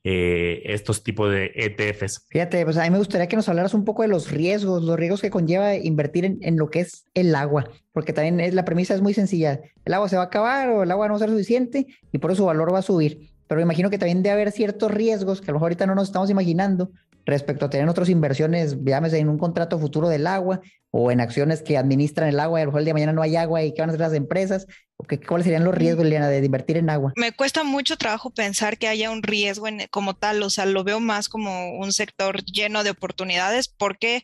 eh, 0.06 0.62
estos 0.64 1.04
tipos 1.04 1.30
de 1.30 1.52
ETFs. 1.54 2.28
Fíjate, 2.30 2.64
pues 2.64 2.78
a 2.78 2.84
mí 2.84 2.92
me 2.92 2.98
gustaría 2.98 3.28
que 3.28 3.36
nos 3.36 3.50
hablaras 3.50 3.74
un 3.74 3.84
poco 3.84 4.04
de 4.04 4.08
los 4.08 4.32
riesgos, 4.32 4.82
los 4.84 4.96
riesgos 4.96 5.20
que 5.20 5.30
conlleva 5.30 5.76
invertir 5.76 6.38
en, 6.40 6.56
lo 6.56 6.70
que 6.70 6.80
es 6.80 7.04
el 7.14 7.36
agua, 7.36 7.70
porque 7.92 8.14
también 8.14 8.40
es, 8.40 8.54
la 8.54 8.64
premisa 8.64 8.96
es 8.96 9.02
muy 9.02 9.14
sencilla. 9.14 9.60
El 9.84 9.94
agua 9.94 10.08
se 10.08 10.16
va 10.16 10.22
a 10.22 10.28
acabar 10.28 10.70
o 10.70 10.84
el 10.84 10.92
agua 10.92 11.10
no 11.10 11.16
va 11.16 11.18
a 11.18 11.20
ser 11.20 11.30
suficiente 11.30 11.88
y 12.10 12.20
por 12.20 12.32
eso 12.32 12.44
su 12.44 12.46
valor 12.46 12.74
va 12.74 12.80
a 12.80 12.84
subir. 12.84 13.32
Pero 13.48 13.60
me 13.60 13.64
imagino 13.64 13.90
que 13.90 13.98
también 13.98 14.24
debe 14.24 14.32
haber 14.32 14.54
ciertos 14.54 14.92
riesgos 14.92 15.42
que 15.42 15.48
a 15.48 15.52
lo 15.52 15.56
mejor 15.56 15.66
ahorita 15.66 15.86
no 15.88 15.94
nos 15.94 16.08
estamos 16.08 16.30
imaginando 16.30 16.90
respecto 17.26 17.66
a 17.66 17.70
tener 17.70 17.88
otras 17.88 18.10
inversiones, 18.10 18.78
llámese 18.84 19.20
en 19.20 19.30
un 19.30 19.38
contrato 19.38 19.80
futuro 19.80 20.10
del 20.10 20.28
agua 20.28 20.62
o 20.92 21.12
en 21.12 21.22
acciones 21.22 21.62
que 21.62 21.78
administran 21.78 22.30
el 22.30 22.40
agua 22.40 22.60
y 22.60 22.62
a 22.62 22.66
lo 22.66 22.72
mejor 22.72 22.80
el 22.82 22.86
día 22.86 22.92
de 22.92 22.96
mañana 22.96 23.14
no 23.14 23.22
hay 23.22 23.36
agua 23.36 23.64
y 23.64 23.74
qué 23.74 23.82
van 23.82 23.90
a 23.90 23.94
hacer 23.94 24.02
las 24.02 24.14
empresas, 24.14 24.68
o 24.98 25.04
que, 25.06 25.20
cuáles 25.20 25.46
serían 25.46 25.64
los 25.64 25.74
riesgos, 25.74 26.04
Liliana, 26.04 26.28
de 26.28 26.46
invertir 26.46 26.78
en 26.78 26.90
agua. 26.90 27.14
Me 27.16 27.32
cuesta 27.32 27.64
mucho 27.64 27.98
trabajo 27.98 28.32
pensar 28.32 28.78
que 28.78 28.88
haya 28.88 29.10
un 29.10 29.24
riesgo 29.24 29.68
en, 29.68 29.88
como 29.90 30.16
tal, 30.16 30.44
o 30.44 30.50
sea, 30.50 30.66
lo 30.66 30.84
veo 30.84 31.00
más 31.00 31.30
como 31.30 31.78
un 31.78 31.94
sector 31.94 32.44
lleno 32.44 32.84
de 32.84 32.90
oportunidades 32.90 33.70
porque 33.70 34.24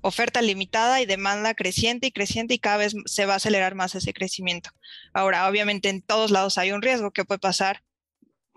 oferta 0.00 0.42
limitada 0.42 1.00
y 1.00 1.06
demanda 1.06 1.54
creciente 1.54 2.08
y 2.08 2.12
creciente 2.12 2.54
y 2.54 2.58
cada 2.58 2.78
vez 2.78 2.94
se 3.06 3.26
va 3.26 3.34
a 3.34 3.36
acelerar 3.36 3.74
más 3.74 3.94
ese 3.94 4.12
crecimiento. 4.12 4.70
Ahora, 5.12 5.48
obviamente 5.48 5.88
en 5.88 6.02
todos 6.02 6.30
lados 6.30 6.58
hay 6.58 6.72
un 6.72 6.82
riesgo 6.82 7.10
que 7.10 7.24
puede 7.24 7.38
pasar 7.38 7.82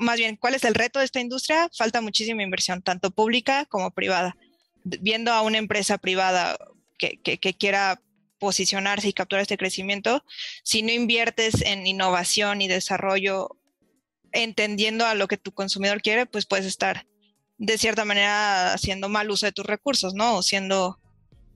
más 0.02 0.18
bien, 0.18 0.36
¿cuál 0.36 0.56
es 0.56 0.64
el 0.64 0.74
reto 0.74 1.00
de 1.00 1.06
esta 1.06 1.20
industria? 1.20 1.70
Falta 1.78 2.02
muchísima 2.02 2.44
inversión, 2.44 2.82
tanto 2.82 3.12
pública 3.12 3.66
como 3.66 3.92
privada. 3.92 4.36
Viendo 4.84 5.32
a 5.32 5.42
una 5.44 5.60
empresa 5.60 6.00
privada 6.00 6.58
que, 6.98 7.38
quiera 7.58 8.02
posicionarse 8.40 9.08
y 9.08 9.14
capturar 9.14 9.44
este 9.44 9.58
crecimiento, 9.58 10.24
si 10.64 10.82
no 10.82 10.92
inviertes 10.92 11.62
en 11.62 11.86
innovación 11.86 12.62
y 12.62 12.68
desarrollo, 12.68 13.58
entendiendo 14.32 15.06
a 15.06 15.14
lo 15.14 15.28
que 15.28 15.38
tu 15.38 15.52
consumidor 15.52 16.02
quiere, 16.02 16.26
pues 16.26 16.48
puedes 16.48 16.66
estar 16.66 17.06
de 17.60 17.78
cierta 17.78 18.04
manera 18.04 18.74
haciendo 18.74 19.08
mal 19.08 19.30
uso 19.30 19.46
de 19.46 19.52
tus 19.52 19.66
recursos, 19.66 20.16
¿no? 20.16 20.38
O 20.38 20.42
siendo 20.42 20.98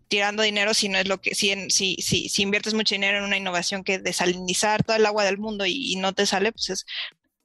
tirando 0.08 0.44
dinero 0.44 0.76
si 0.76 0.88
no 0.88 1.00
es 1.00 1.08
lo 1.08 1.20
que, 1.20 1.34
si, 1.34 1.72
si, 1.72 1.96
si, 2.00 2.42
inviertes 2.44 2.76
mucho 2.76 2.94
dinero 2.94 3.18
en 3.18 3.24
una 3.24 3.38
innovación 3.38 3.84
que 3.84 3.98
desalinizar 3.98 4.84
todo 4.84 4.98
el 4.98 5.06
agua 5.08 5.24
del 5.24 5.40
mundo 5.40 5.66
y, 5.66 5.94
y 5.94 5.96
no 5.96 6.14
te 6.14 6.28
sale, 6.28 6.52
pues 6.52 6.70
es 6.70 6.86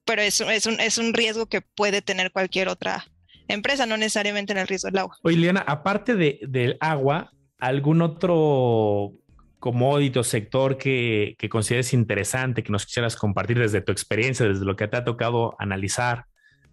pero 0.04 0.22
es, 0.22 0.40
es, 0.40 0.66
un, 0.66 0.80
es 0.80 0.98
un 0.98 1.14
riesgo 1.14 1.46
que 1.46 1.60
puede 1.60 2.02
tener 2.02 2.32
cualquier 2.32 2.68
otra 2.68 3.04
empresa, 3.48 3.86
no 3.86 3.96
necesariamente 3.96 4.52
en 4.52 4.58
el 4.58 4.68
riesgo 4.68 4.88
del 4.88 4.98
agua. 4.98 5.16
Oye, 5.22 5.36
Liana, 5.36 5.64
aparte 5.66 6.14
de, 6.14 6.40
del 6.42 6.76
agua, 6.80 7.32
¿algún 7.58 8.02
otro 8.02 9.12
commodity 9.58 10.18
o 10.18 10.24
sector 10.24 10.78
que, 10.78 11.36
que, 11.38 11.48
consideres 11.48 11.92
interesante, 11.92 12.62
que 12.62 12.72
nos 12.72 12.86
quisieras 12.86 13.16
compartir 13.16 13.58
desde 13.58 13.80
tu 13.80 13.92
experiencia, 13.92 14.46
desde 14.48 14.64
lo 14.64 14.76
que 14.76 14.88
te 14.88 14.96
ha 14.96 15.04
tocado 15.04 15.54
analizar? 15.58 16.26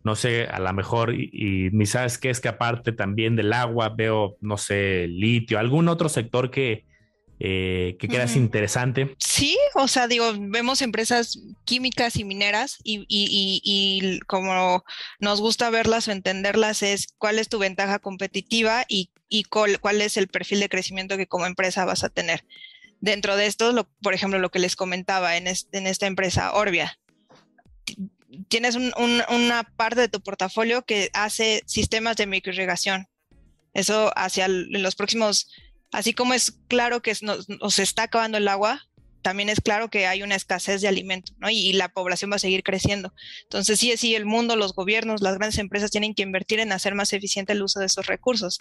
No 0.03 0.15
sé, 0.15 0.45
a 0.45 0.59
lo 0.59 0.71
mejor, 0.73 1.13
y, 1.13 1.69
ni 1.73 1.85
sabes 1.85 2.17
qué 2.17 2.29
es 2.29 2.39
que 2.39 2.47
aparte 2.47 2.91
también 2.93 3.35
del 3.35 3.51
agua 3.51 3.89
veo, 3.89 4.37
no 4.39 4.57
sé, 4.57 5.07
litio, 5.07 5.59
algún 5.59 5.89
otro 5.89 6.07
sector 6.07 6.49
que, 6.49 6.85
eh, 7.39 7.97
que 7.99 8.07
creas 8.07 8.35
interesante. 8.35 9.15
Sí, 9.19 9.57
o 9.75 9.87
sea, 9.87 10.07
digo, 10.07 10.33
vemos 10.37 10.81
empresas 10.81 11.39
químicas 11.65 12.15
y 12.15 12.23
mineras 12.23 12.77
y, 12.83 13.05
y, 13.07 13.61
y, 13.63 14.19
como 14.21 14.83
nos 15.19 15.39
gusta 15.39 15.69
verlas 15.69 16.07
o 16.07 16.11
entenderlas 16.11 16.81
es 16.81 17.07
cuál 17.17 17.37
es 17.37 17.47
tu 17.47 17.59
ventaja 17.59 17.99
competitiva 17.99 18.85
y, 18.87 19.11
cuál, 19.49 19.79
cuál, 19.79 20.01
es 20.01 20.17
el 20.17 20.27
perfil 20.27 20.61
de 20.61 20.69
crecimiento 20.69 21.15
que 21.15 21.27
como 21.27 21.45
empresa 21.45 21.85
vas 21.85 22.03
a 22.03 22.09
tener. 22.09 22.43
Dentro 23.01 23.35
de 23.35 23.45
esto, 23.45 23.87
por 24.01 24.15
ejemplo, 24.15 24.39
lo 24.39 24.49
que 24.49 24.57
les 24.57 24.75
comentaba 24.75 25.37
en, 25.37 25.45
en 25.47 25.87
esta 25.87 26.07
empresa, 26.07 26.53
Orbia, 26.53 26.97
tienes 28.47 28.75
una 28.75 29.63
parte 29.75 30.01
de 30.01 30.09
tu 30.09 30.21
portafolio 30.21 30.83
que 30.83 31.11
hace 31.13 31.61
sistemas 31.67 32.17
de 32.17 32.25
microirrigación. 32.25 33.07
Eso 33.73 34.11
hacia 34.15 34.47
los 34.47 34.95
próximos 34.95 35.51
Así 35.97 36.13
como 36.13 36.35
es 36.35 36.51
claro 36.67 37.01
que 37.01 37.11
nos, 37.23 37.79
está 37.79 38.03
acabando 38.03 38.37
el 38.37 38.47
agua, 38.47 38.87
también 39.23 39.49
es 39.49 39.59
claro 39.59 39.89
que 39.89 40.05
hay 40.05 40.21
una 40.21 40.35
escasez 40.35 40.79
de 40.79 40.87
alimento, 40.87 41.33
¿no? 41.39 41.49
Y, 41.49 41.73
la 41.73 41.89
población 41.89 42.29
va 42.31 42.35
a 42.35 42.39
seguir 42.39 42.61
creciendo. 42.61 43.15
Entonces, 43.41 43.79
sí, 43.79 43.97
sí, 43.97 44.13
el 44.13 44.27
mundo, 44.27 44.55
los 44.55 44.75
gobiernos, 44.75 45.21
las 45.21 45.39
grandes 45.39 45.57
empresas 45.57 45.89
tienen 45.89 46.13
que 46.13 46.21
invertir 46.21 46.59
en 46.59 46.71
hacer 46.71 46.93
más 46.93 47.13
eficiente 47.13 47.53
el 47.53 47.63
uso 47.63 47.79
de 47.79 47.87
esos 47.87 48.05
recursos. 48.05 48.59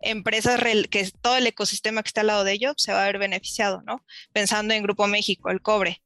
Empresas 0.00 0.60
que 0.90 1.08
todo 1.20 1.36
el 1.36 1.46
ecosistema 1.46 2.02
que 2.02 2.08
está 2.08 2.22
al 2.22 2.26
lado 2.26 2.42
de 2.42 2.50
ello 2.50 2.74
se 2.76 2.92
va 2.92 3.04
a 3.04 3.06
ver 3.06 3.18
beneficiado, 3.18 3.82
¿no? 3.86 4.04
Pensando 4.32 4.74
en 4.74 4.82
Grupo 4.82 5.06
México, 5.06 5.50
el 5.50 5.62
cobre. 5.62 6.02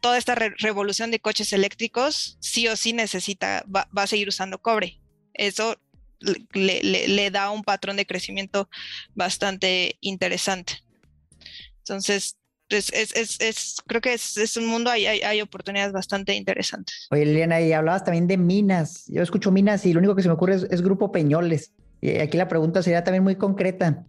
toda 0.00 0.18
esta 0.18 0.34
revolución 0.34 1.10
de 1.10 1.20
coches 1.20 1.54
eléctricos 1.54 2.36
sí 2.42 2.68
o 2.68 2.76
sí 2.76 2.92
necesita, 2.92 3.64
va 3.66 3.88
a 3.94 4.06
seguir 4.06 4.28
usando 4.28 4.60
cobre. 4.60 5.00
Eso 5.32 5.78
le, 6.52 7.30
da 7.30 7.50
un 7.50 7.62
patrón 7.62 7.96
de 7.96 8.06
crecimiento 8.06 8.68
bastante 9.14 9.96
interesante. 10.00 10.74
Entonces, 11.78 12.36
pues, 12.68 12.92
es, 12.92 13.76
creo 13.86 14.00
que 14.00 14.14
es, 14.14 14.56
un 14.56 14.66
mundo, 14.66 14.90
hay, 14.90 15.06
hay, 15.06 15.40
oportunidades 15.40 15.92
bastante 15.92 16.34
interesantes. 16.34 17.06
Oye, 17.10 17.24
Liliana, 17.24 17.60
y 17.60 17.72
hablabas 17.72 18.04
también 18.04 18.26
de 18.26 18.36
minas. 18.36 19.04
Yo 19.06 19.22
escucho 19.22 19.52
minas 19.52 19.86
y 19.86 19.92
lo 19.92 20.00
único 20.00 20.16
que 20.16 20.22
se 20.22 20.28
me 20.28 20.34
ocurre 20.34 20.56
es, 20.68 20.82
Grupo 20.82 21.12
Peñoles. 21.12 21.72
Y 22.00 22.18
aquí 22.18 22.36
la 22.36 22.48
pregunta 22.48 22.82
sería 22.82 23.04
también 23.04 23.22
muy 23.22 23.36
concreta. 23.36 24.04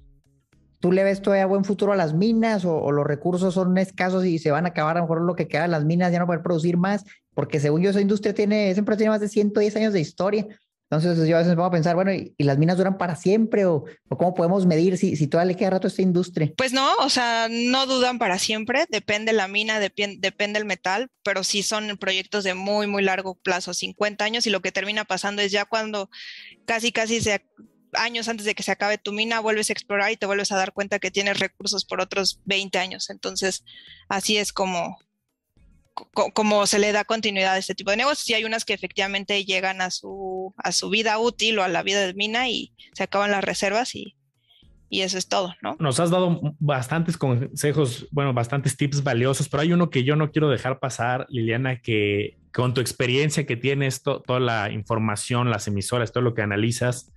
¿Tú 0.80 0.92
le 0.92 1.04
ves 1.04 1.22
todavía 1.22 1.46
buen 1.46 1.66
futuro 1.66 1.94
a 1.94 1.96
las 1.96 2.14
minas 2.14 2.64
o, 2.66 2.92
los 2.92 3.06
recursos 3.06 3.54
son 3.54 3.78
escasos 3.78 4.26
y 4.26 4.38
se 4.40 4.52
van 4.52 4.66
a 4.66 4.70
acabar 4.70 4.98
a 4.98 5.00
lo 5.00 5.06
mejor 5.06 5.22
lo 5.22 5.36
que 5.36 5.48
queda 5.48 5.64
de 5.64 5.68
las 5.70 5.86
minas, 5.86 6.12
ya 6.12 6.20
no 6.20 6.28
poder 6.28 6.44
producir 6.44 6.78
más? 6.78 7.04
Porque 7.34 7.60
según 7.60 7.82
yo, 7.82 7.92
esa 7.92 8.02
industria 8.02 8.34
tiene, 8.34 8.72
esa 8.72 8.80
empresa 8.80 8.98
tiene 8.98 9.12
más 9.12 9.22
de 9.22 9.30
110 9.30 9.76
años 9.76 9.94
de 9.94 10.00
historia. 10.00 10.48
Entonces 10.90 11.28
yo 11.28 11.36
a 11.36 11.40
veces 11.40 11.50
me 11.50 11.56
pongo 11.58 11.68
a 11.68 11.72
pensar, 11.72 11.96
bueno, 11.96 12.14
¿y, 12.14 12.34
las 12.38 12.58
minas 12.58 12.78
duran 12.78 12.98
para 12.98 13.18
siempre? 13.18 13.66
¿O, 13.66 13.84
cómo 14.10 14.34
podemos 14.34 14.66
medir 14.66 14.98
si, 14.98 15.18
si 15.18 15.28
todavía 15.28 15.52
le 15.52 15.58
queda 15.58 15.72
rato 15.72 15.88
a 15.88 15.90
esta 15.90 16.02
industria? 16.02 16.54
Pues 16.56 16.72
no, 16.72 16.96
o 17.00 17.10
sea, 17.10 17.48
no 17.50 17.86
dudan 17.86 18.20
para 18.20 18.40
siempre, 18.40 18.86
depende 18.90 19.34
la 19.34 19.50
mina, 19.50 19.80
depende 19.80 20.60
el 20.60 20.66
metal, 20.66 21.10
pero 21.24 21.44
sí 21.44 21.62
son 21.62 21.98
proyectos 21.98 22.46
de 22.46 22.54
muy, 22.54 22.88
muy 22.88 23.04
largo 23.04 23.36
plazo, 23.36 23.74
50 23.74 24.24
años, 24.24 24.48
y 24.48 24.50
lo 24.50 24.62
que 24.62 24.72
termina 24.72 25.04
pasando 25.04 25.42
es 25.42 25.52
ya 25.52 25.66
cuando 25.66 26.10
casi, 26.66 26.94
casi 26.94 27.20
se 27.20 27.44
años 27.94 28.28
antes 28.28 28.46
de 28.46 28.56
que 28.56 28.64
se 28.64 28.72
acabe 28.72 28.98
tu 28.98 29.12
mina, 29.12 29.40
vuelves 29.40 29.70
a 29.70 29.74
explorar 29.74 30.12
y 30.12 30.18
te 30.18 30.26
vuelves 30.26 30.52
a 30.52 30.58
dar 30.58 30.74
cuenta 30.74 31.00
que 31.00 31.12
tienes 31.12 31.40
recursos 31.40 31.86
por 31.86 32.02
otros 32.02 32.42
20 32.46 32.78
años. 32.78 33.10
Entonces, 33.10 33.64
así 34.10 34.38
es 34.38 34.54
como, 34.54 34.98
como 36.34 36.68
se 36.68 36.80
le 36.80 36.92
da 36.92 37.04
continuidad 37.04 37.54
a 37.54 37.58
este 37.58 37.76
tipo 37.76 37.92
de 37.92 37.98
negocios 37.98 38.30
y 38.30 38.34
hay 38.34 38.46
unas 38.46 38.66
que 38.66 38.74
efectivamente 38.74 39.44
llegan 39.46 39.82
a 39.82 39.90
su, 39.90 40.54
a 40.58 40.72
su 40.72 40.90
vida 40.90 41.18
útil 41.20 41.60
o 41.60 41.64
a 41.64 41.68
la 41.68 41.84
vida 41.84 42.06
de 42.06 42.14
mina 42.14 42.50
y 42.50 42.74
se 42.94 43.04
acaban 43.04 43.32
las 43.32 43.44
reservas 43.44 43.96
y, 43.96 44.16
y 44.90 45.02
eso 45.02 45.18
es 45.18 45.28
todo, 45.28 45.56
¿no? 45.62 45.76
Nos 45.80 46.00
has 46.00 46.10
dado 46.10 46.56
bastantes 46.60 47.18
consejos, 47.18 48.08
bueno, 48.12 48.34
bastantes 48.34 48.78
tips 48.78 49.04
valiosos, 49.04 49.50
pero 49.50 49.62
hay 49.62 49.74
uno 49.74 49.90
que 49.90 50.04
yo 50.04 50.16
no 50.16 50.32
quiero 50.32 50.50
dejar 50.50 50.80
pasar, 50.80 51.26
Liliana, 51.30 51.82
que 51.82 52.38
con 52.54 52.74
tu 52.74 52.82
experiencia 52.82 53.46
que 53.46 53.58
tienes, 53.58 54.02
toda 54.02 54.40
la 54.40 54.72
información, 54.72 55.50
las 55.50 55.68
emisoras, 55.68 56.12
todo 56.12 56.24
lo 56.24 56.34
que 56.34 56.42
analizas, 56.42 57.12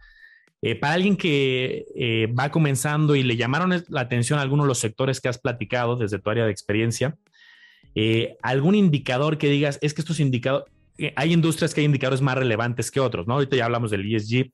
eh, 0.63 0.75
para 0.75 0.95
alguien 0.95 1.17
que 1.17 1.87
eh, 1.97 2.27
va 2.39 2.51
comenzando 2.51 3.17
y 3.17 3.23
le 3.23 3.37
llamaron 3.37 3.83
la 3.89 4.01
atención 4.01 4.39
a 4.39 4.43
algunos 4.43 4.65
de 4.65 4.69
los 4.69 4.79
sectores 4.79 5.21
que 5.21 5.29
has 5.29 5.39
platicado 5.39 5.97
desde 5.97 6.19
tu 6.19 6.29
área 6.29 6.45
de 6.45 6.51
experiencia, 6.51 7.17
eh, 7.95 8.37
algún 8.43 8.75
indicador 8.75 9.39
que 9.39 9.49
digas, 9.49 9.79
es 9.83 9.95
que 9.95 10.01
estos 10.01 10.21
indicadores, 10.21 10.73
hay 11.17 11.33
industrias 11.33 11.75
que 11.75 11.81
hay 11.81 11.87
indicadores 11.87 12.21
más 12.21 12.37
relevantes 12.37 12.91
que 12.91 13.01
otros, 13.01 13.27
¿no? 13.27 13.35
Ahorita 13.35 13.57
ya 13.57 13.65
hablamos 13.65 13.91
del 13.91 14.13
ESG, 14.13 14.53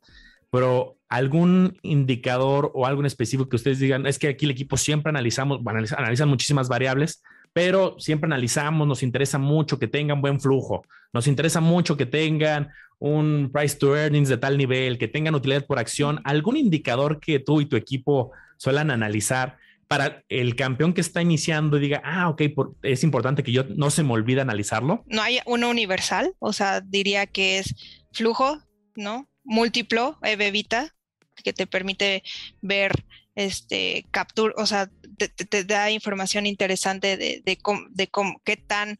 pero 0.50 0.96
algún 1.08 1.76
indicador 1.82 2.70
o 2.74 2.86
algo 2.86 3.04
específico 3.04 3.48
que 3.48 3.56
ustedes 3.56 3.78
digan, 3.78 4.06
es 4.06 4.18
que 4.18 4.28
aquí 4.28 4.44
el 4.44 4.52
equipo 4.52 4.76
siempre 4.76 5.10
analizamos, 5.10 5.62
bueno, 5.62 5.80
analizan 5.96 6.28
muchísimas 6.28 6.68
variables, 6.68 7.22
pero 7.52 7.96
siempre 7.98 8.26
analizamos, 8.26 8.86
nos 8.86 9.02
interesa 9.02 9.38
mucho 9.38 9.78
que 9.78 9.88
tengan 9.88 10.20
buen 10.20 10.40
flujo, 10.40 10.84
nos 11.12 11.26
interesa 11.26 11.60
mucho 11.60 11.96
que 11.96 12.06
tengan 12.06 12.68
un 12.98 13.50
price 13.52 13.76
to 13.76 13.96
earnings 13.96 14.28
de 14.28 14.38
tal 14.38 14.56
nivel, 14.56 14.98
que 14.98 15.08
tengan 15.08 15.34
utilidad 15.34 15.66
por 15.66 15.78
acción, 15.78 16.20
algún 16.24 16.56
indicador 16.56 17.20
que 17.20 17.38
tú 17.38 17.60
y 17.60 17.66
tu 17.66 17.76
equipo 17.76 18.32
suelan 18.56 18.90
analizar 18.90 19.58
para 19.88 20.24
el 20.28 20.56
campeón 20.56 20.92
que 20.92 21.00
está 21.00 21.22
iniciando 21.22 21.78
diga, 21.78 22.02
ah, 22.04 22.28
ok, 22.28 22.42
es 22.82 23.04
importante 23.04 23.42
que 23.42 23.52
yo 23.52 23.64
no 23.64 23.90
se 23.90 24.02
me 24.02 24.12
olvide 24.12 24.40
analizarlo? 24.40 25.04
No 25.06 25.22
hay 25.22 25.40
uno 25.46 25.70
universal, 25.70 26.34
o 26.38 26.52
sea, 26.52 26.80
diría 26.80 27.26
que 27.26 27.58
es 27.58 27.74
flujo, 28.12 28.58
¿no? 28.96 29.28
Múltiplo, 29.44 30.18
EBEVITA, 30.22 30.94
que 31.42 31.52
te 31.52 31.66
permite 31.66 32.22
ver 32.62 33.04
este 33.34 34.06
captura, 34.10 34.54
o 34.56 34.66
sea, 34.66 34.90
te, 35.18 35.64
da 35.64 35.90
información 35.90 36.46
interesante 36.46 37.16
de, 37.16 37.42
de, 37.44 37.58
de 37.90 38.10
qué 38.44 38.56
tan 38.56 38.98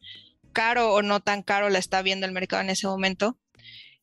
caro 0.53 0.93
o 0.93 1.01
no 1.01 1.19
tan 1.19 1.41
caro 1.41 1.69
la 1.69 1.79
está 1.79 2.01
viendo 2.01 2.25
el 2.25 2.31
mercado 2.31 2.61
en 2.61 2.69
ese 2.69 2.87
momento. 2.87 3.37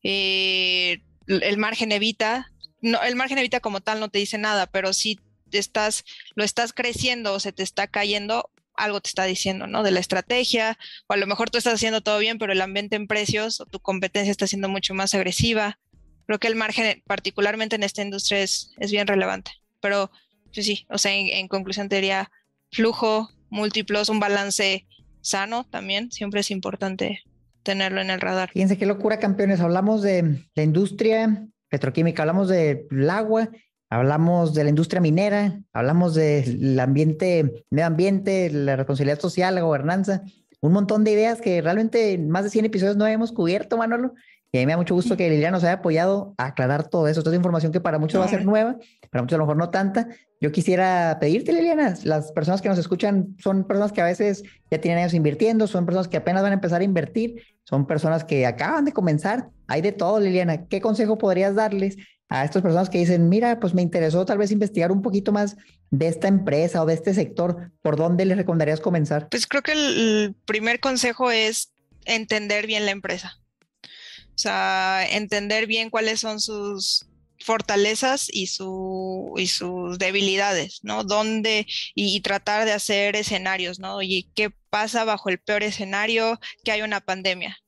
Eh, 0.02 1.02
el 1.26 1.56
margen 1.56 1.92
evita 1.92 2.50
no, 2.84 3.02
el 3.02 3.16
margen 3.16 3.38
evita 3.38 3.60
como 3.60 3.80
tal 3.80 3.98
no 3.98 4.10
te 4.10 4.18
dice 4.18 4.36
nada, 4.36 4.66
pero 4.66 4.92
si 4.92 5.18
estás, 5.58 6.04
lo 6.34 6.44
estás 6.44 6.72
creciendo 6.72 7.34
o 7.34 7.40
se 7.40 7.52
te 7.52 7.62
está 7.62 7.86
cayendo, 7.86 8.50
algo 8.76 9.00
te 9.00 9.08
está 9.08 9.24
diciendo, 9.24 9.66
¿no? 9.66 9.82
De 9.82 9.90
la 9.90 10.00
estrategia, 10.00 10.78
o 11.06 11.14
a 11.14 11.16
lo 11.16 11.26
mejor 11.26 11.50
tú 11.50 11.58
estás 11.58 11.74
haciendo 11.74 12.00
todo 12.00 12.18
bien, 12.18 12.38
pero 12.38 12.52
el 12.52 12.60
ambiente 12.60 12.96
en 12.96 13.06
precios 13.06 13.60
o 13.60 13.66
tu 13.66 13.80
competencia 13.80 14.30
está 14.30 14.46
siendo 14.46 14.68
mucho 14.68 14.94
más 14.94 15.14
agresiva. 15.14 15.78
Creo 16.26 16.38
que 16.38 16.48
el 16.48 16.56
margen, 16.56 17.02
particularmente 17.06 17.76
en 17.76 17.82
esta 17.82 18.02
industria, 18.02 18.40
es, 18.40 18.72
es 18.78 18.90
bien 18.90 19.06
relevante. 19.06 19.52
Pero 19.80 20.10
pues 20.54 20.66
sí, 20.66 20.86
o 20.88 20.98
sea, 20.98 21.12
en, 21.12 21.48
conclusión 21.48 21.88
te 21.88 21.96
diría 21.96 22.30
flujo, 22.70 23.28
múltiplos, 23.50 24.08
un 24.08 24.20
balance 24.20 24.86
sano 25.20 25.64
también, 25.64 26.12
siempre 26.12 26.40
es 26.40 26.50
importante 26.50 27.22
tenerlo 27.62 28.00
en 28.00 28.10
el 28.10 28.20
radar. 28.20 28.50
Fíjense 28.50 28.78
qué 28.78 28.86
locura, 28.86 29.18
campeones. 29.18 29.60
Hablamos 29.60 30.02
de 30.02 30.44
la 30.54 30.62
industria 30.62 31.48
petroquímica, 31.68 32.22
hablamos 32.22 32.48
del 32.48 33.10
agua 33.10 33.50
Hablamos 33.90 34.54
de 34.54 34.64
la 34.64 34.70
industria 34.70 35.00
minera, 35.00 35.60
hablamos 35.72 36.14
del 36.14 36.78
ambiente, 36.80 37.64
medio 37.70 37.86
ambiente, 37.86 38.50
la 38.50 38.76
responsabilidad 38.76 39.20
social, 39.20 39.54
la 39.54 39.60
gobernanza, 39.60 40.22
un 40.60 40.72
montón 40.72 41.04
de 41.04 41.12
ideas 41.12 41.40
que 41.40 41.60
realmente 41.60 42.12
en 42.12 42.30
más 42.30 42.44
de 42.44 42.50
100 42.50 42.64
episodios 42.64 42.96
no 42.96 43.06
hemos 43.06 43.32
cubierto, 43.32 43.76
Manolo. 43.76 44.14
Y 44.50 44.58
a 44.58 44.60
mí 44.60 44.66
me 44.66 44.72
da 44.72 44.76
mucho 44.76 44.94
gusto 44.94 45.16
que 45.16 45.28
Liliana 45.28 45.56
nos 45.56 45.64
haya 45.64 45.74
apoyado 45.74 46.32
a 46.38 46.46
aclarar 46.46 46.88
todo 46.88 47.08
eso. 47.08 47.24
Toda 47.24 47.34
información 47.34 47.72
que 47.72 47.80
para 47.80 47.98
muchos 47.98 48.20
va 48.20 48.26
a 48.26 48.28
ser 48.28 48.44
nueva, 48.44 48.78
para 49.10 49.22
muchos 49.22 49.34
a 49.34 49.38
lo 49.38 49.44
mejor 49.44 49.56
no 49.56 49.70
tanta. 49.70 50.08
Yo 50.40 50.52
quisiera 50.52 51.18
pedirte, 51.20 51.52
Liliana, 51.52 51.94
las 52.04 52.30
personas 52.30 52.62
que 52.62 52.68
nos 52.68 52.78
escuchan 52.78 53.34
son 53.42 53.64
personas 53.64 53.90
que 53.90 54.00
a 54.00 54.04
veces 54.04 54.44
ya 54.70 54.80
tienen 54.80 55.00
años 55.00 55.12
invirtiendo, 55.12 55.66
son 55.66 55.86
personas 55.86 56.06
que 56.06 56.16
apenas 56.16 56.42
van 56.42 56.52
a 56.52 56.54
empezar 56.54 56.80
a 56.80 56.84
invertir, 56.84 57.42
son 57.64 57.84
personas 57.86 58.22
que 58.22 58.46
acaban 58.46 58.84
de 58.84 58.92
comenzar. 58.92 59.48
Hay 59.66 59.82
de 59.82 59.90
todo, 59.90 60.20
Liliana. 60.20 60.66
¿Qué 60.66 60.80
consejo 60.80 61.18
podrías 61.18 61.56
darles 61.56 61.96
a 62.28 62.44
estas 62.44 62.62
personas 62.62 62.90
que 62.90 62.98
dicen, 62.98 63.28
mira, 63.28 63.60
pues 63.60 63.74
me 63.74 63.82
interesó 63.82 64.24
tal 64.24 64.38
vez 64.38 64.50
investigar 64.50 64.90
un 64.90 65.02
poquito 65.02 65.32
más 65.32 65.56
de 65.90 66.08
esta 66.08 66.28
empresa 66.28 66.82
o 66.82 66.86
de 66.86 66.94
este 66.94 67.14
sector, 67.14 67.72
¿por 67.82 67.96
dónde 67.96 68.24
les 68.24 68.36
recomendarías 68.36 68.80
comenzar? 68.80 69.28
Pues 69.28 69.46
creo 69.46 69.62
que 69.62 69.72
el 69.72 70.34
primer 70.44 70.80
consejo 70.80 71.30
es 71.30 71.72
entender 72.04 72.66
bien 72.66 72.84
la 72.84 72.90
empresa. 72.90 73.38
O 73.84 74.38
sea, 74.38 75.06
entender 75.08 75.66
bien 75.66 75.90
cuáles 75.90 76.20
son 76.20 76.40
sus 76.40 77.06
fortalezas 77.38 78.28
y, 78.32 78.46
su, 78.46 79.34
y 79.36 79.46
sus 79.46 79.98
debilidades, 79.98 80.80
¿no? 80.82 81.04
Dónde 81.04 81.66
y, 81.94 82.20
tratar 82.20 82.64
de 82.64 82.72
hacer 82.72 83.16
escenarios, 83.16 83.78
¿no? 83.78 84.02
Y 84.02 84.30
qué 84.34 84.50
pasa 84.70 85.04
bajo 85.04 85.28
el 85.28 85.38
peor 85.38 85.62
escenario, 85.62 86.40
que 86.64 86.72
haya 86.72 86.84
una 86.84 87.00
pandemia, 87.00 87.58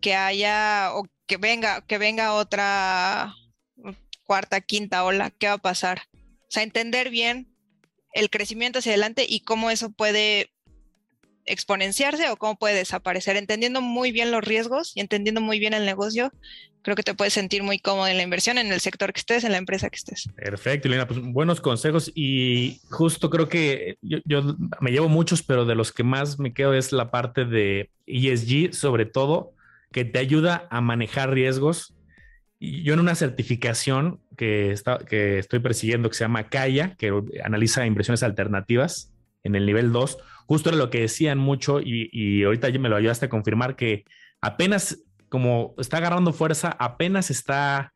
que 0.00 0.14
haya 0.14 0.90
o 0.94 1.04
que 1.26 1.36
venga, 1.36 1.82
que 1.82 1.98
venga 1.98 2.34
otra 2.34 3.34
cuarta, 4.32 4.62
quinta 4.62 5.04
ola, 5.04 5.28
¿qué 5.28 5.48
va 5.48 5.52
a 5.52 5.58
pasar? 5.58 6.04
O 6.14 6.46
sea, 6.48 6.62
entender 6.62 7.10
bien 7.10 7.54
el 8.14 8.30
crecimiento 8.30 8.78
hacia 8.78 8.92
adelante 8.92 9.26
y 9.28 9.40
cómo 9.40 9.70
eso 9.70 9.92
puede 9.92 10.50
exponenciarse 11.44 12.30
o 12.30 12.36
cómo 12.36 12.56
puede 12.56 12.76
desaparecer. 12.76 13.36
Entendiendo 13.36 13.82
muy 13.82 14.10
bien 14.10 14.30
los 14.30 14.42
riesgos 14.42 14.92
y 14.94 15.00
entendiendo 15.00 15.42
muy 15.42 15.58
bien 15.58 15.74
el 15.74 15.84
negocio, 15.84 16.32
creo 16.80 16.96
que 16.96 17.02
te 17.02 17.12
puedes 17.12 17.34
sentir 17.34 17.62
muy 17.62 17.78
cómodo 17.78 18.06
en 18.06 18.16
la 18.16 18.22
inversión, 18.22 18.56
en 18.56 18.72
el 18.72 18.80
sector 18.80 19.12
que 19.12 19.20
estés, 19.20 19.44
en 19.44 19.52
la 19.52 19.58
empresa 19.58 19.90
que 19.90 19.96
estés. 19.96 20.30
Perfecto, 20.34 20.88
Elena, 20.88 21.06
pues 21.06 21.20
buenos 21.20 21.60
consejos 21.60 22.10
y 22.14 22.80
justo 22.88 23.28
creo 23.28 23.50
que 23.50 23.98
yo, 24.00 24.16
yo, 24.24 24.56
me 24.80 24.92
llevo 24.92 25.10
muchos, 25.10 25.42
pero 25.42 25.66
de 25.66 25.74
los 25.74 25.92
que 25.92 26.04
más 26.04 26.38
me 26.38 26.54
quedo 26.54 26.72
es 26.72 26.90
la 26.92 27.10
parte 27.10 27.44
de 27.44 27.90
ESG, 28.06 28.72
sobre 28.72 29.04
todo, 29.04 29.52
que 29.92 30.06
te 30.06 30.20
ayuda 30.20 30.66
a 30.70 30.80
manejar 30.80 31.34
riesgos 31.34 31.92
yo 32.82 32.94
en 32.94 33.00
una 33.00 33.14
certificación 33.14 34.20
que, 34.36 34.70
estoy 34.70 35.58
persiguiendo 35.58 36.08
que 36.08 36.16
se 36.16 36.24
llama 36.24 36.48
CAIA, 36.48 36.94
que 36.96 37.12
analiza 37.44 37.86
inversiones 37.86 38.22
alternativas 38.22 39.12
en 39.42 39.56
el 39.56 39.66
nivel 39.66 39.92
2, 39.92 40.18
justo 40.46 40.68
era 40.68 40.78
lo 40.78 40.90
que 40.90 41.00
decían 41.00 41.38
mucho 41.38 41.80
y, 41.80 42.08
y 42.12 42.44
ahorita 42.44 42.70
me 42.78 42.88
lo 42.88 42.96
ayudaste 42.96 43.26
a 43.26 43.30
confirmar 43.30 43.74
que 43.74 44.04
apenas 44.40 45.02
como 45.32 45.74
está 45.78 45.96
agarrando 45.96 46.34
fuerza, 46.34 46.76
apenas 46.78 47.30
está 47.30 47.94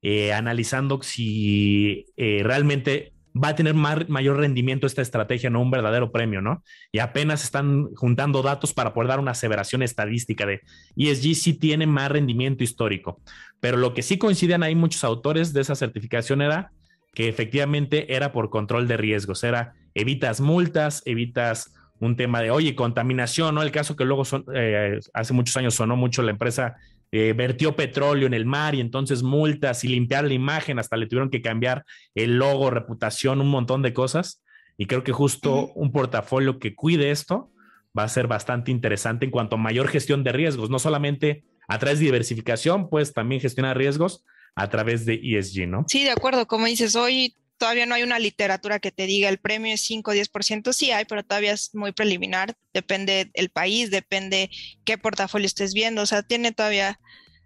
eh, 0.00 0.32
analizando 0.32 1.02
si 1.02 2.06
eh, 2.16 2.40
realmente 2.42 3.12
va 3.42 3.48
a 3.48 3.54
tener 3.54 3.74
mayor 3.74 4.36
rendimiento 4.36 4.86
esta 4.86 5.02
estrategia, 5.02 5.50
no 5.50 5.60
un 5.60 5.70
verdadero 5.70 6.10
premio, 6.10 6.40
¿no? 6.40 6.62
Y 6.92 6.98
apenas 6.98 7.44
están 7.44 7.94
juntando 7.94 8.42
datos 8.42 8.72
para 8.72 8.92
poder 8.92 9.08
dar 9.08 9.20
una 9.20 9.32
aseveración 9.32 9.82
estadística 9.82 10.46
de 10.46 10.60
ESG 10.96 11.34
sí 11.34 11.54
tiene 11.54 11.86
más 11.86 12.10
rendimiento 12.10 12.64
histórico. 12.64 13.20
Pero 13.60 13.76
lo 13.76 13.94
que 13.94 14.02
sí 14.02 14.18
coinciden 14.18 14.62
ahí 14.62 14.74
muchos 14.74 15.04
autores 15.04 15.52
de 15.52 15.60
esa 15.60 15.74
certificación 15.74 16.42
era 16.42 16.72
que 17.14 17.28
efectivamente 17.28 18.14
era 18.14 18.32
por 18.32 18.50
control 18.50 18.86
de 18.86 18.96
riesgos, 18.96 19.42
era 19.44 19.74
evitas 19.94 20.40
multas, 20.40 21.02
evitas 21.04 21.74
un 22.00 22.16
tema 22.16 22.40
de, 22.40 22.50
oye, 22.50 22.74
contaminación, 22.74 23.54
¿no? 23.54 23.62
El 23.62 23.72
caso 23.72 23.96
que 23.96 24.04
luego 24.04 24.24
son, 24.24 24.44
eh, 24.54 25.00
hace 25.14 25.32
muchos 25.32 25.56
años 25.56 25.74
sonó 25.74 25.96
mucho 25.96 26.22
la 26.22 26.30
empresa 26.30 26.76
eh, 27.10 27.32
vertió 27.32 27.74
petróleo 27.74 28.26
en 28.26 28.34
el 28.34 28.44
mar 28.44 28.74
y 28.74 28.80
entonces 28.80 29.22
multas 29.22 29.84
y 29.84 29.88
limpiar 29.88 30.24
la 30.24 30.34
imagen, 30.34 30.78
hasta 30.78 30.96
le 30.96 31.06
tuvieron 31.06 31.30
que 31.30 31.42
cambiar 31.42 31.84
el 32.14 32.38
logo, 32.38 32.70
reputación, 32.70 33.40
un 33.40 33.50
montón 33.50 33.82
de 33.82 33.92
cosas. 33.92 34.42
Y 34.76 34.86
creo 34.86 35.02
que 35.02 35.12
justo 35.12 35.72
un 35.74 35.90
portafolio 35.90 36.58
que 36.58 36.74
cuide 36.74 37.10
esto 37.10 37.50
va 37.98 38.04
a 38.04 38.08
ser 38.08 38.28
bastante 38.28 38.70
interesante 38.70 39.24
en 39.24 39.30
cuanto 39.30 39.56
a 39.56 39.58
mayor 39.58 39.88
gestión 39.88 40.22
de 40.22 40.32
riesgos, 40.32 40.70
no 40.70 40.78
solamente 40.78 41.44
a 41.66 41.78
través 41.78 41.98
de 41.98 42.06
diversificación, 42.06 42.88
pues 42.88 43.12
también 43.12 43.40
gestionar 43.40 43.76
riesgos 43.76 44.24
a 44.54 44.68
través 44.68 45.04
de 45.04 45.20
ESG, 45.22 45.66
¿no? 45.68 45.84
Sí, 45.88 46.04
de 46.04 46.10
acuerdo. 46.10 46.46
Como 46.46 46.66
dices, 46.66 46.94
hoy 46.96 47.34
todavía 47.58 47.86
no 47.86 47.94
hay 47.94 48.02
una 48.02 48.18
literatura 48.18 48.78
que 48.78 48.92
te 48.92 49.06
diga 49.06 49.28
el 49.28 49.38
premio 49.38 49.74
es 49.74 49.82
5 49.82 50.10
o 50.10 50.14
10%, 50.14 50.72
sí 50.72 50.90
hay, 50.90 51.04
pero 51.04 51.24
todavía 51.24 51.52
es 51.52 51.74
muy 51.74 51.92
preliminar, 51.92 52.56
depende 52.72 53.30
el 53.34 53.50
país, 53.50 53.90
depende 53.90 54.50
qué 54.84 54.96
portafolio 54.96 55.46
estés 55.46 55.74
viendo, 55.74 56.02
o 56.02 56.06
sea, 56.06 56.22
tiene 56.22 56.52
todavía 56.52 56.98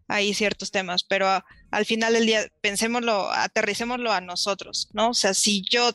ahí 0.08 0.34
ciertos 0.34 0.70
temas, 0.70 1.04
pero 1.04 1.42
al 1.70 1.86
final 1.86 2.12
del 2.12 2.26
día 2.26 2.46
pensémoslo, 2.60 3.32
aterricémoslo 3.32 4.12
a 4.12 4.20
nosotros, 4.20 4.90
¿no? 4.92 5.10
O 5.10 5.14
sea, 5.14 5.34
si 5.34 5.62
yo 5.68 5.92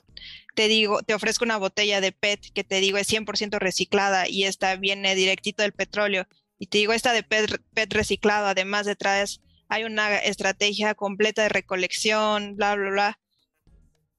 te 0.55 0.67
digo, 0.67 1.03
te 1.03 1.13
ofrezco 1.13 1.45
una 1.45 1.57
botella 1.57 2.01
de 2.01 2.11
PET 2.11 2.51
que 2.53 2.63
te 2.63 2.79
digo 2.79 2.97
es 2.97 3.07
100% 3.07 3.59
reciclada 3.59 4.27
y 4.27 4.45
esta 4.45 4.75
viene 4.75 5.13
directito 5.13 5.61
del 5.61 5.73
petróleo 5.73 6.27
y 6.57 6.67
te 6.67 6.79
digo 6.79 6.93
esta 6.93 7.13
de 7.13 7.21
PET, 7.23 7.61
PET 7.75 7.93
reciclado, 7.93 8.47
además 8.47 8.87
detrás 8.87 9.41
hay 9.69 9.83
una 9.83 10.17
estrategia 10.17 10.95
completa 10.95 11.43
de 11.43 11.49
recolección, 11.49 12.55
bla, 12.55 12.75
bla, 12.75 12.89
bla 12.89 13.19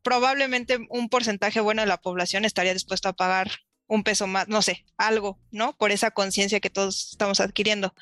probablemente 0.08 0.78
un 0.88 1.10
porcentaje 1.10 1.60
bueno 1.60 1.82
de 1.82 1.86
la 1.86 1.98
población 1.98 2.46
estaría 2.46 2.72
dispuesto 2.72 3.10
a 3.10 3.12
pagar 3.12 3.50
un 3.86 4.02
peso 4.02 4.26
más, 4.26 4.48
no 4.48 4.62
sé, 4.62 4.86
algo, 4.96 5.38
¿no? 5.50 5.76
Por 5.76 5.90
esa 5.90 6.12
conciencia 6.12 6.60
que 6.60 6.70
todos 6.70 7.10
estamos 7.12 7.40
adquiriendo. 7.40 7.92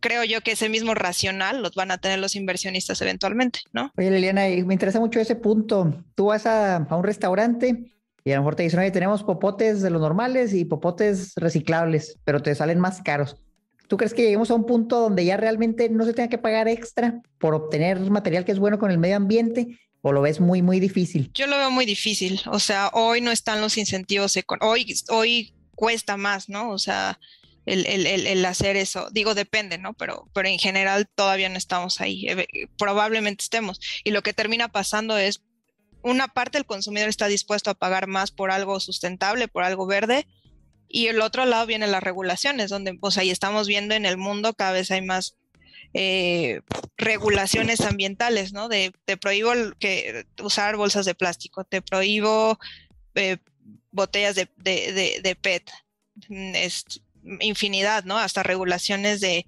Creo 0.00 0.22
yo 0.24 0.42
que 0.42 0.52
ese 0.52 0.68
mismo 0.68 0.94
racional 0.94 1.62
los 1.62 1.74
van 1.74 1.90
a 1.92 1.96
tener 1.96 2.18
los 2.18 2.36
inversionistas 2.36 3.00
eventualmente, 3.00 3.60
¿no? 3.72 3.90
Oye, 3.96 4.10
Liliana, 4.10 4.42
me 4.66 4.74
interesa 4.74 5.00
mucho 5.00 5.18
ese 5.18 5.34
punto. 5.34 6.04
Tú 6.14 6.26
vas 6.26 6.44
a, 6.44 6.76
a 6.76 6.96
un 6.96 7.04
restaurante 7.04 7.90
y 8.22 8.32
a 8.32 8.34
lo 8.34 8.42
mejor 8.42 8.56
te 8.56 8.64
dicen, 8.64 8.80
oye, 8.80 8.90
tenemos 8.90 9.22
popotes 9.22 9.80
de 9.80 9.88
los 9.88 10.02
normales 10.02 10.52
y 10.52 10.66
popotes 10.66 11.32
reciclables, 11.36 12.18
pero 12.24 12.42
te 12.42 12.54
salen 12.54 12.80
más 12.80 13.00
caros. 13.00 13.42
¿Tú 13.88 13.96
crees 13.96 14.12
que 14.12 14.24
lleguemos 14.24 14.50
a 14.50 14.56
un 14.56 14.66
punto 14.66 15.00
donde 15.00 15.24
ya 15.24 15.38
realmente 15.38 15.88
no 15.88 16.04
se 16.04 16.12
tenga 16.12 16.28
que 16.28 16.36
pagar 16.36 16.68
extra 16.68 17.22
por 17.38 17.54
obtener 17.54 17.98
material 18.10 18.44
que 18.44 18.52
es 18.52 18.58
bueno 18.58 18.78
con 18.78 18.90
el 18.90 18.98
medio 18.98 19.16
ambiente 19.16 19.78
o 20.06 20.12
lo 20.12 20.20
ves 20.20 20.38
muy, 20.38 20.60
muy 20.60 20.80
difícil? 20.80 21.30
Yo 21.32 21.46
lo 21.46 21.56
veo 21.56 21.70
muy 21.70 21.86
difícil. 21.86 22.42
O 22.50 22.60
sea, 22.60 22.90
hoy 22.92 23.22
no 23.22 23.30
están 23.30 23.62
los 23.62 23.78
incentivos, 23.78 24.38
hoy, 24.60 24.94
hoy 25.08 25.54
cuesta 25.74 26.18
más, 26.18 26.50
¿no? 26.50 26.70
O 26.70 26.78
sea, 26.78 27.18
el, 27.64 27.86
el, 27.86 28.06
el, 28.06 28.44
hacer 28.44 28.76
eso. 28.76 29.08
Digo, 29.12 29.34
depende, 29.34 29.78
¿no? 29.78 29.94
Pero, 29.94 30.28
pero 30.34 30.48
en 30.48 30.58
general 30.58 31.08
todavía 31.14 31.48
no 31.48 31.56
estamos 31.56 32.02
ahí. 32.02 32.28
Eh, 32.28 32.68
probablemente 32.76 33.44
estemos. 33.44 33.80
Y 34.04 34.10
lo 34.10 34.22
que 34.22 34.34
termina 34.34 34.68
pasando 34.68 35.16
es, 35.16 35.42
una 36.02 36.28
parte 36.28 36.58
del 36.58 36.66
consumidor 36.66 37.08
está 37.08 37.26
dispuesto 37.26 37.70
a 37.70 37.74
pagar 37.74 38.06
más 38.06 38.30
por 38.30 38.50
algo 38.50 38.78
sustentable, 38.80 39.48
por 39.48 39.64
algo 39.64 39.86
verde, 39.86 40.26
y 40.86 41.06
el 41.06 41.22
otro 41.22 41.46
lado 41.46 41.64
vienen 41.64 41.92
las 41.92 42.02
regulaciones, 42.02 42.68
donde 42.68 42.92
pues 42.92 43.16
ahí 43.16 43.30
estamos 43.30 43.66
viendo 43.66 43.94
en 43.94 44.04
el 44.04 44.18
mundo 44.18 44.52
cada 44.52 44.72
vez 44.72 44.90
hay 44.90 45.00
más 45.00 45.34
eh, 45.94 46.60
regulaciones 46.96 47.80
ambientales, 47.82 48.52
¿no? 48.52 48.68
De 48.68 48.92
te 49.04 49.16
prohíbo 49.16 49.52
que, 49.78 50.26
usar 50.42 50.76
bolsas 50.76 51.06
de 51.06 51.14
plástico, 51.14 51.64
te 51.64 51.82
prohíbo 51.82 52.58
eh, 53.14 53.38
botellas 53.92 54.34
de, 54.34 54.48
de, 54.56 55.20
de, 55.22 55.36
PET, 55.36 55.70
es 56.28 56.84
infinidad, 57.40 58.04
¿no? 58.04 58.18
Hasta 58.18 58.42
regulaciones 58.42 59.20
de, 59.20 59.46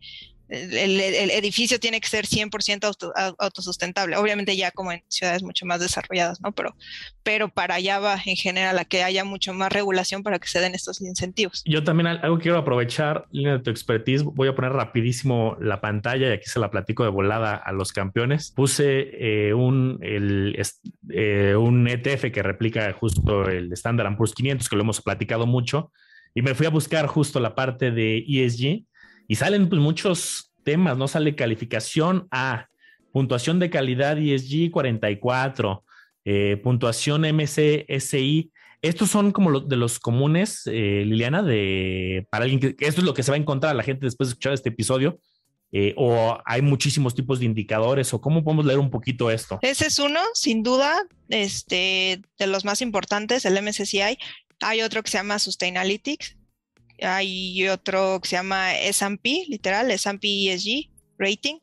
el, 0.48 1.30
edificio 1.30 1.80
tiene 1.80 2.00
que 2.00 2.08
ser 2.08 2.26
100% 2.26 3.34
autosustentable. 3.38 4.16
Obviamente 4.16 4.56
ya 4.56 4.70
como 4.70 4.92
en 4.92 5.02
ciudades 5.08 5.42
mucho 5.42 5.66
más 5.66 5.80
desarrolladas, 5.80 6.40
¿no? 6.40 6.52
Pero, 6.52 6.76
pero 7.22 7.48
para 7.48 7.76
allá 7.76 7.98
va 7.98 8.18
en 8.24 8.36
general 8.36 8.78
a 8.78 8.84
que 8.84 9.02
haya 9.02 9.24
mucho 9.24 9.52
más 9.54 9.72
regulación 9.72 10.22
para 10.22 10.38
que 10.38 10.48
se 10.48 10.60
den 10.60 10.74
estos 10.74 11.00
incentivos. 11.00 11.62
Yo 11.64 11.84
también 11.84 12.06
algo 12.06 12.38
quiero 12.38 12.58
aprovechar, 12.58 13.26
línea 13.30 13.54
de 13.54 13.58
tu 13.60 13.70
expertise, 13.70 14.22
voy 14.22 14.48
a 14.48 14.54
poner 14.54 14.72
rapidísimo 14.72 15.56
la 15.60 15.80
pantalla 15.80 16.28
y 16.28 16.32
aquí 16.32 16.46
se 16.46 16.60
la 16.60 16.70
platico 16.70 17.02
de 17.02 17.10
volada 17.10 17.54
a 17.56 17.72
los 17.72 17.92
campeones. 17.92 18.52
Puse 18.54 19.08
eh, 19.12 19.54
un, 19.54 19.98
el, 20.02 20.60
eh, 21.10 21.54
un 21.56 21.88
ETF 21.88 22.30
que 22.32 22.42
replica 22.42 22.92
justo 22.92 23.48
el 23.48 23.72
Standard 23.72 24.16
Poor's 24.16 24.34
500, 24.34 24.68
que 24.68 24.76
lo 24.76 24.82
hemos 24.82 25.02
platicado 25.02 25.46
mucho, 25.46 25.92
y 26.34 26.42
me 26.42 26.54
fui 26.54 26.66
a 26.66 26.70
buscar 26.70 27.06
justo 27.06 27.40
la 27.40 27.54
parte 27.54 27.90
de 27.90 28.24
ESG 28.28 28.84
y 29.28 29.36
salen 29.36 29.68
pues, 29.68 29.80
muchos 29.80 30.52
temas, 30.64 30.96
¿no? 30.98 31.08
Sale 31.08 31.34
calificación 31.34 32.26
A, 32.30 32.68
puntuación 33.12 33.58
de 33.58 33.70
calidad 33.70 34.18
ESG 34.18 34.70
44, 34.70 35.84
eh, 36.24 36.60
puntuación 36.62 37.22
MCSI. 37.22 38.50
Estos 38.82 39.10
son 39.10 39.32
como 39.32 39.50
los 39.50 39.68
de 39.68 39.76
los 39.76 39.98
comunes, 39.98 40.62
eh, 40.66 41.02
Liliana, 41.06 41.42
de 41.42 42.26
para 42.30 42.44
alguien 42.44 42.60
que, 42.60 42.86
esto 42.86 43.00
es 43.00 43.06
lo 43.06 43.14
que 43.14 43.22
se 43.22 43.30
va 43.30 43.36
a 43.36 43.40
encontrar 43.40 43.72
a 43.72 43.74
la 43.76 43.82
gente 43.82 44.04
después 44.04 44.28
de 44.28 44.32
escuchar 44.32 44.52
este 44.52 44.68
episodio. 44.68 45.18
Eh, 45.72 45.94
o 45.96 46.38
hay 46.44 46.62
muchísimos 46.62 47.14
tipos 47.14 47.40
de 47.40 47.46
indicadores 47.46 48.14
o 48.14 48.20
cómo 48.20 48.44
podemos 48.44 48.64
leer 48.66 48.78
un 48.78 48.90
poquito 48.90 49.30
esto. 49.30 49.58
Ese 49.62 49.88
es 49.88 49.98
uno, 49.98 50.20
sin 50.32 50.62
duda, 50.62 50.96
este, 51.28 52.22
de 52.38 52.46
los 52.46 52.64
más 52.64 52.82
importantes, 52.82 53.44
el 53.44 53.60
MSCI. 53.60 54.18
Hay 54.60 54.82
otro 54.82 55.02
que 55.02 55.10
se 55.10 55.18
llama 55.18 55.38
Sustainalytics, 55.38 56.36
hay 57.00 57.68
otro 57.68 58.20
que 58.20 58.28
se 58.28 58.36
llama 58.36 58.74
S&P, 58.76 59.44
literal, 59.48 59.90
S&P 59.90 60.52
ESG 60.52 60.90
Rating. 61.18 61.58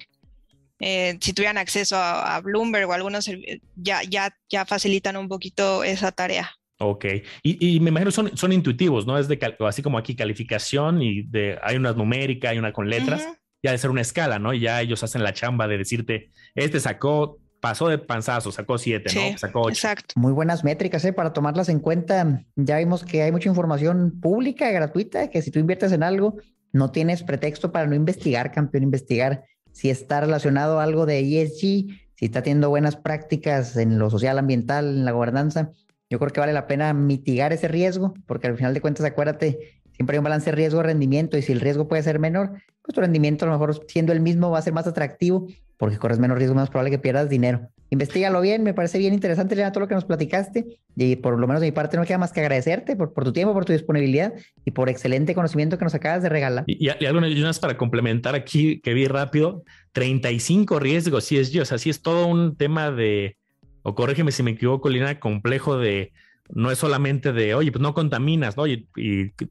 Eh, 0.79 1.17
si 1.21 1.33
tuvieran 1.33 1.57
acceso 1.57 1.95
a, 1.97 2.39
Bloomberg 2.41 2.89
o 2.89 2.93
algunos, 2.93 3.29
ya, 3.75 4.01
ya, 4.03 4.35
ya 4.49 4.65
facilitan 4.65 5.15
un 5.15 5.29
poquito 5.29 5.83
esa 5.83 6.11
tarea. 6.11 6.51
Ok, 6.79 7.05
y, 7.43 7.79
me 7.79 7.89
imagino 7.89 8.11
son, 8.11 8.35
son 8.35 8.51
intuitivos, 8.51 9.07
¿no? 9.07 9.17
Es 9.17 9.29
de 9.29 9.39
así 9.59 9.81
como 9.81 9.97
aquí 9.97 10.15
calificación 10.15 11.01
y 11.01 11.21
de 11.21 11.57
hay 11.61 11.77
una 11.77 11.93
numérica, 11.93 12.49
hay 12.49 12.57
una 12.57 12.73
con 12.73 12.89
letras, 12.89 13.25
ya 13.61 13.71
de 13.71 13.77
ser 13.77 13.89
una 13.89 14.01
escala, 14.01 14.39
¿no? 14.39 14.53
Y 14.53 14.59
ya 14.59 14.81
ellos 14.81 15.01
hacen 15.03 15.23
la 15.23 15.33
chamba 15.33 15.67
de 15.69 15.77
decirte, 15.77 16.31
este 16.55 16.81
sacó 16.81 17.39
pasó 17.63 17.87
de 17.87 17.97
panzazo, 17.97 18.51
sacó 18.51 18.77
siete, 18.77 19.09
¿no? 19.15 19.37
Sacó 19.37 19.61
ocho. 19.61 19.69
Exacto. 19.69 20.15
Muy 20.17 20.33
buenas 20.33 20.65
métricas, 20.65 21.05
¿eh? 21.05 21.13
Para 21.13 21.31
tomarlas 21.31 21.69
en 21.69 21.79
cuenta. 21.79 22.43
Ya 22.57 22.77
vimos 22.77 23.05
que 23.05 23.23
hay 23.23 23.31
mucha 23.31 23.47
información 23.47 24.19
pública, 24.19 24.69
gratuita, 24.69 25.29
que 25.29 25.41
si 25.41 25.49
tú 25.49 25.59
inviertes 25.59 25.93
en 25.93 26.03
algo, 26.03 26.35
no 26.73 26.91
tienes 26.91 27.23
pretexto 27.23 27.71
para 27.71 27.87
no 27.87 27.95
investigar, 27.95 28.51
campeón, 28.51 28.83
investigar 28.83 29.45
si 29.71 29.89
está 29.89 30.19
relacionado 30.19 30.81
a 30.81 30.83
algo 30.83 31.05
de 31.05 31.19
ESG, 31.19 31.87
si 32.15 32.25
está 32.25 32.43
teniendo 32.43 32.67
buenas 32.67 32.97
prácticas 32.97 33.77
en 33.77 33.97
lo 33.97 34.09
social, 34.09 34.39
ambiental, 34.39 34.85
en 34.85 35.05
la 35.05 35.13
gobernanza. 35.13 35.71
Yo 36.09 36.19
creo 36.19 36.33
que 36.33 36.41
vale 36.41 36.51
la 36.51 36.67
pena 36.67 36.93
mitigar 36.93 37.53
ese 37.53 37.69
riesgo, 37.69 38.13
porque 38.27 38.47
al 38.47 38.57
final 38.57 38.73
de 38.73 38.81
cuentas, 38.81 39.05
acuérdate, 39.05 39.79
siempre 39.93 40.15
hay 40.15 40.19
un 40.19 40.25
balance 40.25 40.51
riesgo-rendimiento 40.51 41.37
y 41.37 41.41
si 41.41 41.53
el 41.53 41.61
riesgo 41.61 41.87
puede 41.87 42.03
ser 42.03 42.19
menor, 42.19 42.61
pues 42.81 42.93
tu 42.93 42.99
rendimiento 42.99 43.45
a 43.45 43.47
lo 43.47 43.53
mejor 43.53 43.85
siendo 43.87 44.11
el 44.11 44.19
mismo 44.19 44.51
va 44.51 44.59
a 44.59 44.61
ser 44.61 44.73
más 44.73 44.85
atractivo 44.85 45.47
porque 45.83 45.97
corres 45.97 46.17
menos 46.17 46.37
riesgo, 46.37 46.55
menos 46.55 46.69
probable 46.69 46.91
que 46.91 46.97
pierdas 46.97 47.27
dinero. 47.27 47.67
Investígalo 47.89 48.39
bien, 48.39 48.63
me 48.63 48.73
parece 48.73 48.99
bien 48.99 49.13
interesante, 49.13 49.53
Lena, 49.53 49.73
todo 49.73 49.81
lo 49.81 49.89
que 49.89 49.95
nos 49.95 50.05
platicaste. 50.05 50.79
Y 50.95 51.17
por 51.17 51.37
lo 51.37 51.45
menos 51.45 51.59
de 51.59 51.67
mi 51.67 51.71
parte 51.73 51.97
no 51.97 52.05
queda 52.05 52.17
más 52.17 52.31
que 52.31 52.39
agradecerte 52.39 52.95
por, 52.95 53.11
tu 53.11 53.33
tiempo, 53.33 53.51
por 53.51 53.65
tu 53.65 53.73
disponibilidad 53.73 54.33
y 54.63 54.71
por 54.71 54.87
excelente 54.87 55.35
conocimiento 55.35 55.77
que 55.77 55.83
nos 55.83 55.93
acabas 55.93 56.23
de 56.23 56.29
regalar. 56.29 56.63
Y, 56.67 56.87
y, 56.87 57.05
algunas 57.05 57.59
para 57.59 57.75
complementar 57.75 58.33
aquí, 58.33 58.79
que 58.79 58.93
vi 58.93 59.07
rápido, 59.07 59.65
35 59.91 60.79
riesgos, 60.79 61.25
sí 61.25 61.37
es 61.37 61.51
yo, 61.51 61.63
o 61.63 61.65
sea, 61.65 61.77
sí 61.77 61.89
es 61.89 62.01
todo 62.01 62.27
un 62.27 62.55
tema 62.55 62.89
de, 62.89 63.35
o 63.81 63.93
corrígeme 63.93 64.31
si 64.31 64.41
me 64.41 64.51
equivoco, 64.51 64.87
Lina, 64.87 65.19
complejo 65.19 65.77
de, 65.77 66.13
no 66.47 66.71
es 66.71 66.77
solamente 66.77 67.33
de, 67.33 67.55
oye, 67.55 67.73
pues 67.73 67.81
no 67.81 67.93
contaminas, 67.93 68.55
¿no? 68.55 68.67
Y 68.67 68.87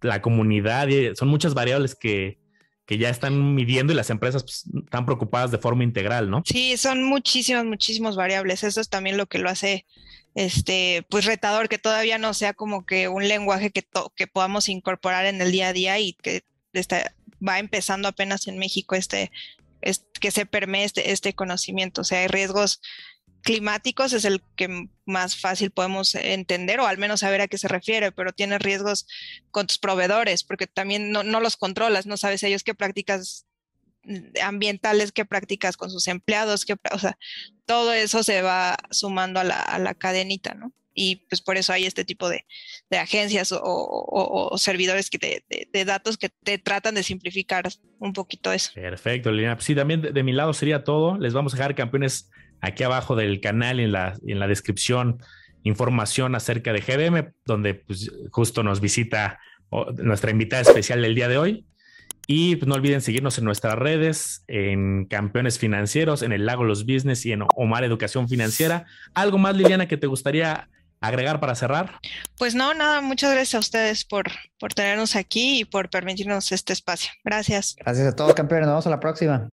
la 0.00 0.22
comunidad, 0.22 0.88
son 1.12 1.28
muchas 1.28 1.52
variables 1.52 1.94
que, 1.94 2.38
que 2.92 2.98
ya 2.98 3.09
están 3.09 3.55
midiendo 3.55 3.94
y 3.94 3.96
las 3.96 4.11
empresas 4.11 4.42
pues, 4.42 4.66
están 4.85 5.07
preocupadas 5.07 5.50
de 5.50 5.57
forma 5.57 5.83
integral, 5.83 6.28
¿no? 6.28 6.42
Sí, 6.44 6.76
son 6.76 7.02
muchísimas, 7.05 7.64
muchísimas 7.64 8.16
variables. 8.16 8.64
Eso 8.64 8.83
es 8.83 8.90
también 8.90 9.16
lo 9.16 9.24
que 9.24 9.38
lo 9.38 9.48
hace 9.48 9.87
este, 10.35 11.07
pues 11.09 11.24
retador, 11.24 11.70
que 11.70 11.78
todavía 11.78 12.18
no 12.18 12.35
sea 12.35 12.52
como 12.52 12.85
que 12.85 13.09
un 13.09 13.26
lenguaje 13.26 13.70
que, 13.70 13.83
que 14.14 14.26
podamos 14.26 14.68
incorporar 14.68 15.24
en 15.24 15.40
el 15.40 15.52
día 15.52 15.68
a 15.68 15.72
día 15.72 15.98
y 16.00 16.12
que 16.12 16.44
está, 16.74 17.14
va 17.46 17.61
empezando 17.61 18.09
apenas 18.09 18.46
en 18.46 18.59
México 18.59 18.94
este, 18.94 19.33
que 20.20 20.31
se 20.31 20.44
permee 20.44 20.85
este, 20.85 21.12
este 21.12 21.33
conocimiento. 21.33 22.02
O 22.02 22.05
sea, 22.05 22.20
hay 22.20 22.28
riesgos 22.28 22.83
climáticos 23.42 24.12
es 24.12 24.24
el 24.24 24.40
que 24.56 24.88
más 25.04 25.38
fácil 25.38 25.70
podemos 25.70 26.14
entender 26.14 26.80
o 26.80 26.87
al 26.87 26.98
menos 26.98 27.20
saber 27.20 27.40
a 27.40 27.48
qué 27.48 27.58
se 27.58 27.68
refiere, 27.68 28.12
pero 28.12 28.32
tiene 28.32 28.58
riesgos 28.58 29.06
con 29.50 29.66
tus 29.66 29.78
proveedores 29.78 30.44
porque 30.44 30.66
también 30.66 31.11
no, 31.11 31.22
los 31.22 31.56
controlas, 31.56 32.06
no 32.06 32.16
sabes 32.16 32.42
ellos 32.42 32.62
qué 32.62 32.74
prácticas 32.74 33.46
ambientales, 34.42 35.12
qué 35.12 35.24
prácticas 35.24 35.76
con 35.76 35.90
sus 35.90 36.08
empleados, 36.08 36.64
qué, 36.64 36.76
o 36.92 36.98
sea, 36.98 37.18
todo 37.66 37.92
eso 37.92 38.22
se 38.22 38.42
va 38.42 38.76
sumando 38.90 39.40
a 39.40 39.44
la, 39.44 39.61
a 39.61 39.78
la 39.78 39.94
cadenita, 39.94 40.54
¿no? 40.54 40.72
Y 40.94 41.26
pues 41.28 41.40
por 41.40 41.56
eso 41.56 41.72
hay 41.72 41.87
este 41.87 42.04
tipo 42.04 42.28
de, 42.28 42.44
de 42.90 42.98
agencias 42.98 43.50
o, 43.52 44.54
servidores 44.58 45.08
que 45.08 45.42
de, 45.72 45.85
datos 45.87 46.18
que 46.18 46.28
te 46.28 46.58
tratan 46.58 46.94
de 46.94 47.02
simplificar 47.02 47.64
un 47.98 48.12
poquito 48.12 48.52
eso. 48.52 48.72
Perfecto, 48.74 49.32
Lina. 49.32 49.56
Sí, 49.58 49.74
también 49.74 50.02
de, 50.02 50.12
de 50.12 50.22
mi 50.22 50.32
lado 50.32 50.52
sería 50.52 50.85
todo. 50.85 51.16
Les 51.16 51.32
vamos 51.32 51.54
a 51.54 51.56
dejar 51.56 51.74
campeones 51.74 52.30
aquí 52.62 52.85
abajo 52.85 53.14
del 53.14 53.40
canal 53.40 53.79
en 53.81 53.92
la, 53.92 54.14
en 54.27 54.38
la 54.38 54.46
descripción 54.46 55.18
información 55.64 56.35
acerca 56.35 56.72
de 56.72 56.81
GBM, 56.81 57.33
donde 57.44 57.75
pues, 57.75 58.11
justo 58.31 58.62
nos 58.62 58.81
visita 58.81 59.38
nuestra 59.98 60.31
invitada 60.31 60.62
especial 60.62 61.03
del 61.03 61.14
día 61.14 61.29
de 61.29 61.38
hoy. 61.38 61.66
Y 62.27 62.57
pues, 62.57 62.68
no 62.68 62.75
olviden 62.75 63.01
seguirnos 63.01 63.38
en 63.38 63.44
nuestras 63.44 63.75
redes, 63.75 64.44
en 64.46 65.07
Campeones 65.07 65.59
Financieros, 65.59 66.22
en 66.22 66.33
el 66.33 66.46
Lago 66.46 66.64
Los 66.64 66.87
Business 66.87 67.27
y 67.27 67.33
en 67.33 67.44
Omar 67.57 67.85
Educación 67.85 68.29
Financiera. 68.29 68.87
¿Algo 69.14 69.38
más, 69.38 69.57
Liliana, 69.57 69.88
que 69.88 69.96
te 69.96 70.07
gustaría 70.07 70.68
agregar 71.01 71.40
para 71.40 71.55
cerrar? 71.55 71.98
Pues 72.38 72.55
no, 72.55 72.75
nada, 72.75 73.01
muchas 73.01 73.33
gracias 73.33 73.55
a 73.57 73.59
ustedes 73.59 74.05
por, 74.05 74.31
por 74.59 74.72
tenernos 74.72 75.16
aquí 75.16 75.61
y 75.61 75.64
por 75.64 75.90
permitirnos 75.90 76.53
este 76.53 76.72
espacio. 76.72 77.11
Gracias. 77.25 77.75
Gracias 77.79 78.07
a 78.07 78.16
todos, 78.16 78.35
campeones. 78.35 78.66
Nos 78.66 78.75
vemos 78.75 78.87
a 78.87 78.90
la 78.90 79.01
próxima. 79.01 79.48